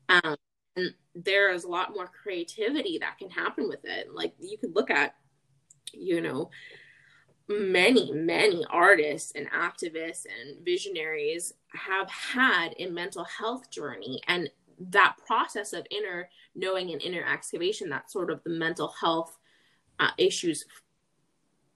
um, 0.08 0.36
and 0.76 0.94
there 1.14 1.52
is 1.52 1.64
a 1.64 1.68
lot 1.68 1.94
more 1.94 2.08
creativity 2.22 2.98
that 2.98 3.18
can 3.18 3.30
happen 3.30 3.68
with 3.68 3.84
it. 3.84 4.12
Like 4.12 4.34
you 4.38 4.56
could 4.58 4.74
look 4.74 4.90
at, 4.90 5.16
you 5.92 6.20
know, 6.20 6.50
many, 7.60 8.12
many 8.12 8.64
artists 8.70 9.32
and 9.34 9.50
activists 9.50 10.26
and 10.26 10.64
visionaries 10.64 11.54
have 11.68 12.10
had 12.10 12.74
a 12.78 12.86
mental 12.86 13.24
health 13.24 13.70
journey. 13.70 14.20
And 14.28 14.50
that 14.90 15.16
process 15.26 15.72
of 15.72 15.86
inner 15.90 16.28
knowing 16.54 16.90
and 16.90 17.02
inner 17.02 17.24
excavation, 17.24 17.88
that 17.90 18.10
sort 18.10 18.30
of 18.30 18.42
the 18.44 18.50
mental 18.50 18.94
health 19.00 19.38
uh, 20.00 20.10
issues 20.18 20.64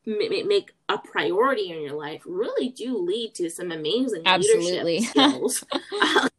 make 0.07 0.73
a 0.89 0.99
priority 0.99 1.71
in 1.73 1.83
your 1.83 1.97
life 1.97 2.23
really 2.27 2.69
do 2.69 2.97
lead 2.97 3.35
to 3.35 3.51
some 3.51 3.73
amazing 3.73 4.23
Absolutely. 4.25 5.01
leadership 5.01 5.11
skills. 5.11 5.65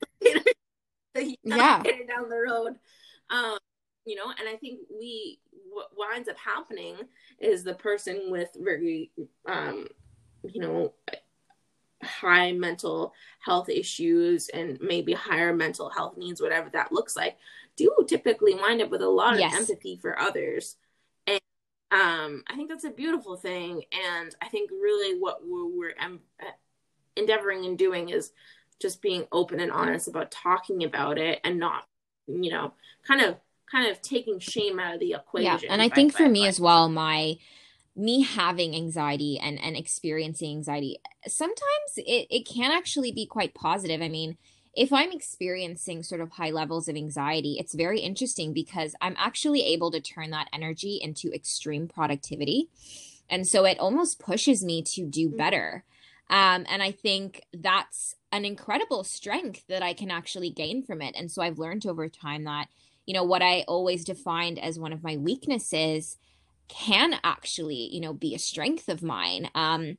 yeah. 1.43 1.83
down 1.83 2.29
the 2.29 2.45
road. 2.47 2.75
Um, 3.29 3.57
you 4.05 4.15
know, 4.15 4.25
and 4.39 4.47
I 4.47 4.55
think 4.55 4.79
we 4.89 5.39
what 5.77 5.91
winds 5.95 6.27
up 6.27 6.37
happening 6.37 6.95
is 7.39 7.63
the 7.63 7.75
person 7.75 8.31
with 8.31 8.49
very, 8.59 9.11
um, 9.47 9.87
you 10.43 10.59
know, 10.59 10.93
high 12.03 12.51
mental 12.51 13.13
health 13.39 13.69
issues 13.69 14.49
and 14.49 14.79
maybe 14.81 15.13
higher 15.13 15.53
mental 15.53 15.89
health 15.89 16.17
needs, 16.17 16.41
whatever 16.41 16.69
that 16.71 16.91
looks 16.91 17.15
like, 17.15 17.37
do 17.75 17.93
typically 18.07 18.55
wind 18.55 18.81
up 18.81 18.89
with 18.89 19.03
a 19.03 19.09
lot 19.09 19.35
of 19.35 19.39
empathy 19.39 19.97
for 20.01 20.19
others. 20.19 20.77
And 21.27 21.39
um, 21.91 22.43
I 22.47 22.55
think 22.55 22.69
that's 22.69 22.83
a 22.83 22.89
beautiful 22.89 23.35
thing. 23.35 23.83
And 24.15 24.35
I 24.41 24.47
think 24.47 24.71
really 24.71 25.19
what 25.19 25.41
we're, 25.45 25.67
we're 25.67 25.93
um, 26.03 26.19
endeavoring 27.15 27.65
and 27.65 27.77
doing 27.77 28.09
is 28.09 28.31
just 28.79 29.01
being 29.01 29.25
open 29.31 29.59
and 29.59 29.71
honest 29.71 30.07
about 30.07 30.31
talking 30.31 30.83
about 30.83 31.19
it 31.19 31.39
and 31.43 31.59
not, 31.59 31.87
you 32.27 32.49
know, 32.49 32.73
kind 33.07 33.21
of 33.21 33.37
kind 33.69 33.89
of 33.89 34.01
taking 34.01 34.39
shame 34.39 34.79
out 34.79 34.95
of 34.95 34.99
the 34.99 35.13
equation. 35.13 35.59
Yeah, 35.63 35.69
and 35.69 35.81
I 35.81 35.89
think 35.89 36.13
for 36.13 36.27
me 36.27 36.47
as 36.47 36.59
well, 36.59 36.89
my 36.89 37.37
me 37.97 38.21
having 38.21 38.75
anxiety 38.75 39.39
and 39.39 39.59
and 39.59 39.75
experiencing 39.75 40.51
anxiety 40.51 40.97
sometimes 41.27 41.97
it, 41.97 42.27
it 42.29 42.47
can 42.47 42.71
actually 42.71 43.11
be 43.11 43.25
quite 43.25 43.55
positive 43.55 44.01
i 44.01 44.07
mean 44.07 44.37
if 44.75 44.93
i'm 44.93 45.11
experiencing 45.11 46.03
sort 46.03 46.21
of 46.21 46.29
high 46.29 46.51
levels 46.51 46.87
of 46.87 46.95
anxiety 46.95 47.57
it's 47.59 47.73
very 47.73 47.99
interesting 47.99 48.53
because 48.53 48.95
i'm 49.01 49.15
actually 49.17 49.63
able 49.63 49.89
to 49.89 49.99
turn 49.99 50.29
that 50.29 50.47
energy 50.53 50.99
into 51.01 51.33
extreme 51.33 51.87
productivity 51.87 52.69
and 53.29 53.47
so 53.47 53.65
it 53.65 53.79
almost 53.79 54.19
pushes 54.19 54.63
me 54.63 54.83
to 54.83 55.03
do 55.03 55.27
mm-hmm. 55.27 55.37
better 55.37 55.83
um, 56.29 56.65
and 56.69 56.83
i 56.83 56.91
think 56.91 57.41
that's 57.51 58.15
an 58.31 58.45
incredible 58.45 59.03
strength 59.03 59.63
that 59.67 59.81
i 59.81 59.93
can 59.93 60.11
actually 60.11 60.51
gain 60.51 60.83
from 60.83 61.01
it 61.01 61.15
and 61.17 61.31
so 61.31 61.41
i've 61.41 61.57
learned 61.57 61.85
over 61.87 62.07
time 62.07 62.43
that 62.43 62.67
you 63.07 63.13
know, 63.13 63.23
what 63.23 63.41
I 63.41 63.63
always 63.67 64.03
defined 64.03 64.59
as 64.59 64.77
one 64.77 64.93
of 64.93 65.01
my 65.01 65.17
weaknesses 65.17 66.17
can 66.67 67.15
actually, 67.23 67.89
you 67.91 68.01
know, 68.01 68.13
be 68.13 68.35
a 68.35 68.39
strength 68.39 68.89
of 68.89 69.01
mine. 69.01 69.49
Um, 69.55 69.97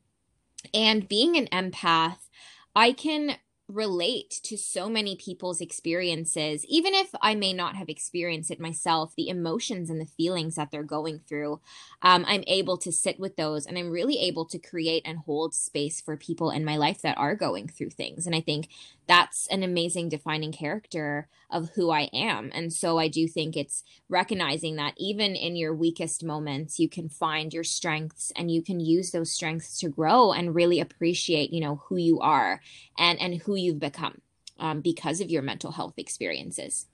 and 0.75 1.09
being 1.09 1.37
an 1.37 1.47
empath, 1.47 2.29
I 2.77 2.93
can 2.93 3.37
relate 3.69 4.41
to 4.43 4.57
so 4.57 4.89
many 4.89 5.15
people's 5.15 5.61
experiences, 5.61 6.65
even 6.67 6.95
if 6.95 7.11
I 7.21 7.35
may 7.35 7.53
not 7.53 7.77
have 7.77 7.91
experienced 7.91 8.51
it 8.51 8.61
myself, 8.61 9.15
the 9.15 9.29
emotions 9.29 9.91
and 9.91 10.01
the 10.01 10.07
feelings 10.07 10.55
that 10.55 10.71
they're 10.71 10.83
going 10.83 11.21
through. 11.21 11.61
Um, 12.01 12.25
I'm 12.27 12.45
able 12.47 12.79
to 12.79 12.91
sit 12.91 13.21
with 13.21 13.37
those 13.37 13.67
and 13.67 13.77
I'm 13.77 13.91
really 13.91 14.19
able 14.21 14.47
to 14.47 14.59
create 14.59 15.03
and 15.05 15.19
hold 15.19 15.55
space 15.55 16.01
for 16.01 16.17
people 16.17 16.51
in 16.51 16.65
my 16.65 16.77
life 16.77 17.03
that 17.03 17.19
are 17.19 17.35
going 17.35 17.69
through 17.69 17.91
things. 17.91 18.27
And 18.27 18.35
I 18.35 18.41
think 18.41 18.69
that's 19.09 19.47
an 19.49 19.63
amazing 19.63 20.11
defining 20.11 20.53
character 20.53 21.29
of 21.51 21.71
who 21.71 21.91
I 21.91 22.11
am. 22.13 22.51
And 22.55 22.73
so 22.73 22.99
I 22.99 23.09
do 23.09 23.27
think 23.27 23.57
it's 23.57 23.83
recognizing 24.09 24.77
that 24.77 24.93
even 24.99 25.35
in 25.35 25.57
your 25.57 25.75
weakest 25.75 26.23
moments, 26.23 26.79
you 26.79 26.91
can 26.91 27.09
find 27.09 27.53
your 27.53 27.65
strengths 27.65 28.31
and 28.37 28.51
you 28.51 28.63
can 28.63 28.81
use 28.81 29.11
those 29.11 29.33
strengths 29.33 29.79
to 29.81 29.89
grow 29.89 30.33
and 30.33 30.55
really 30.55 30.79
appreciate, 30.79 31.51
you 31.51 31.61
know, 31.61 31.77
who 31.89 31.97
you 31.97 32.21
are 32.21 32.61
and 32.99 33.19
and 33.19 33.43
who 33.43 33.55
you've 33.55 33.81
become 33.81 34.21
um, 34.59 34.83
because 34.83 35.23
of 35.23 35.31
your 35.31 35.43
mental 35.43 35.73
health 35.73 35.95
experiences. 35.97 36.87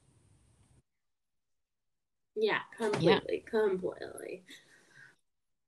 Yeah, 2.36 2.60
completely, 2.76 3.44
yeah. 3.44 3.50
completely. 3.50 4.44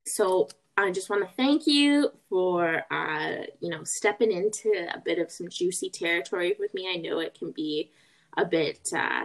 So 0.07 0.49
I 0.77 0.91
just 0.91 1.09
want 1.09 1.27
to 1.27 1.35
thank 1.37 1.67
you 1.67 2.11
for, 2.29 2.83
uh, 2.91 3.45
you 3.61 3.71
know, 3.71 3.83
stepping 3.85 4.31
into 4.31 4.71
a 4.95 4.99
bit 4.99 5.19
of 5.19 5.31
some 5.31 5.49
juicy 5.49 5.89
territory 5.89 6.55
with 6.59 6.75
me. 6.75 6.89
I 6.93 6.97
know 6.97 7.19
it 7.21 7.37
can 7.39 7.51
be 7.51 7.91
a 8.37 8.45
bit, 8.45 8.91
uh, 8.95 9.25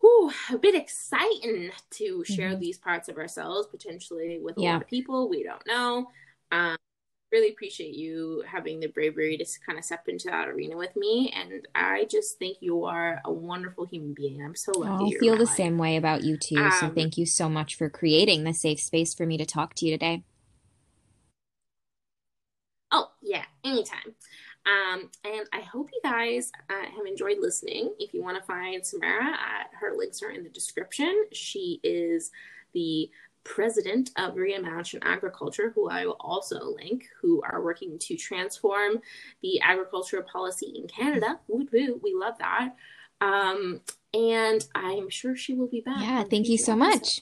whew, 0.00 0.30
a 0.52 0.58
bit 0.58 0.76
exciting 0.76 1.70
to 1.90 2.24
share 2.24 2.50
mm-hmm. 2.50 2.60
these 2.60 2.78
parts 2.78 3.08
of 3.08 3.16
ourselves 3.18 3.66
potentially 3.66 4.38
with 4.40 4.56
a 4.58 4.62
yeah. 4.62 4.74
lot 4.74 4.82
of 4.82 4.88
people 4.88 5.28
we 5.28 5.42
don't 5.42 5.66
know. 5.66 6.08
Um, 6.52 6.76
really 7.32 7.50
appreciate 7.50 7.94
you 7.94 8.42
having 8.46 8.80
the 8.80 8.88
bravery 8.88 9.36
to 9.36 9.46
kind 9.64 9.78
of 9.78 9.84
step 9.84 10.08
into 10.08 10.28
that 10.28 10.48
arena 10.48 10.76
with 10.76 10.94
me. 10.96 11.32
And 11.34 11.66
I 11.74 12.06
just 12.10 12.38
think 12.38 12.58
you 12.60 12.84
are 12.84 13.20
a 13.24 13.32
wonderful 13.32 13.86
human 13.86 14.14
being. 14.14 14.42
I'm 14.42 14.56
so 14.56 14.72
lucky. 14.74 15.16
I 15.16 15.20
feel 15.20 15.36
the 15.36 15.44
life. 15.44 15.54
same 15.54 15.78
way 15.78 15.96
about 15.96 16.22
you 16.22 16.36
too. 16.36 16.58
Um, 16.58 16.72
so 16.80 16.90
thank 16.90 17.16
you 17.16 17.26
so 17.26 17.48
much 17.48 17.76
for 17.76 17.88
creating 17.88 18.44
the 18.44 18.54
safe 18.54 18.80
space 18.80 19.14
for 19.14 19.26
me 19.26 19.36
to 19.38 19.46
talk 19.46 19.74
to 19.74 19.86
you 19.86 19.92
today. 19.92 20.24
Oh, 22.92 23.10
yeah, 23.22 23.44
anytime. 23.64 24.14
Um, 24.66 25.10
and 25.24 25.46
I 25.52 25.60
hope 25.60 25.90
you 25.92 26.00
guys 26.02 26.50
uh, 26.68 26.90
have 26.96 27.06
enjoyed 27.06 27.38
listening. 27.40 27.94
If 27.98 28.12
you 28.12 28.22
want 28.22 28.36
to 28.38 28.42
find 28.42 28.84
Samara, 28.84 29.32
uh, 29.32 29.64
her 29.80 29.94
links 29.96 30.22
are 30.22 30.30
in 30.30 30.42
the 30.42 30.50
description. 30.50 31.26
She 31.32 31.80
is 31.82 32.30
the 32.74 33.10
president 33.44 34.10
of 34.16 34.34
Reimagine 34.34 35.00
Agriculture, 35.02 35.72
who 35.74 35.88
I 35.88 36.06
will 36.06 36.16
also 36.20 36.74
link, 36.76 37.04
who 37.20 37.42
are 37.42 37.62
working 37.62 37.98
to 37.98 38.16
transform 38.16 39.00
the 39.42 39.60
agricultural 39.60 40.22
policy 40.24 40.72
in 40.76 40.86
Canada. 40.86 41.40
Woo 41.48 41.66
woo, 41.72 42.00
we 42.02 42.14
love 42.14 42.38
that. 42.38 42.74
Um, 43.20 43.80
and 44.14 44.66
I'm 44.74 45.10
sure 45.10 45.36
she 45.36 45.54
will 45.54 45.68
be 45.68 45.80
back. 45.80 46.00
Yeah, 46.00 46.24
thank 46.24 46.48
you 46.48 46.58
so 46.58 46.74
much. 46.74 47.20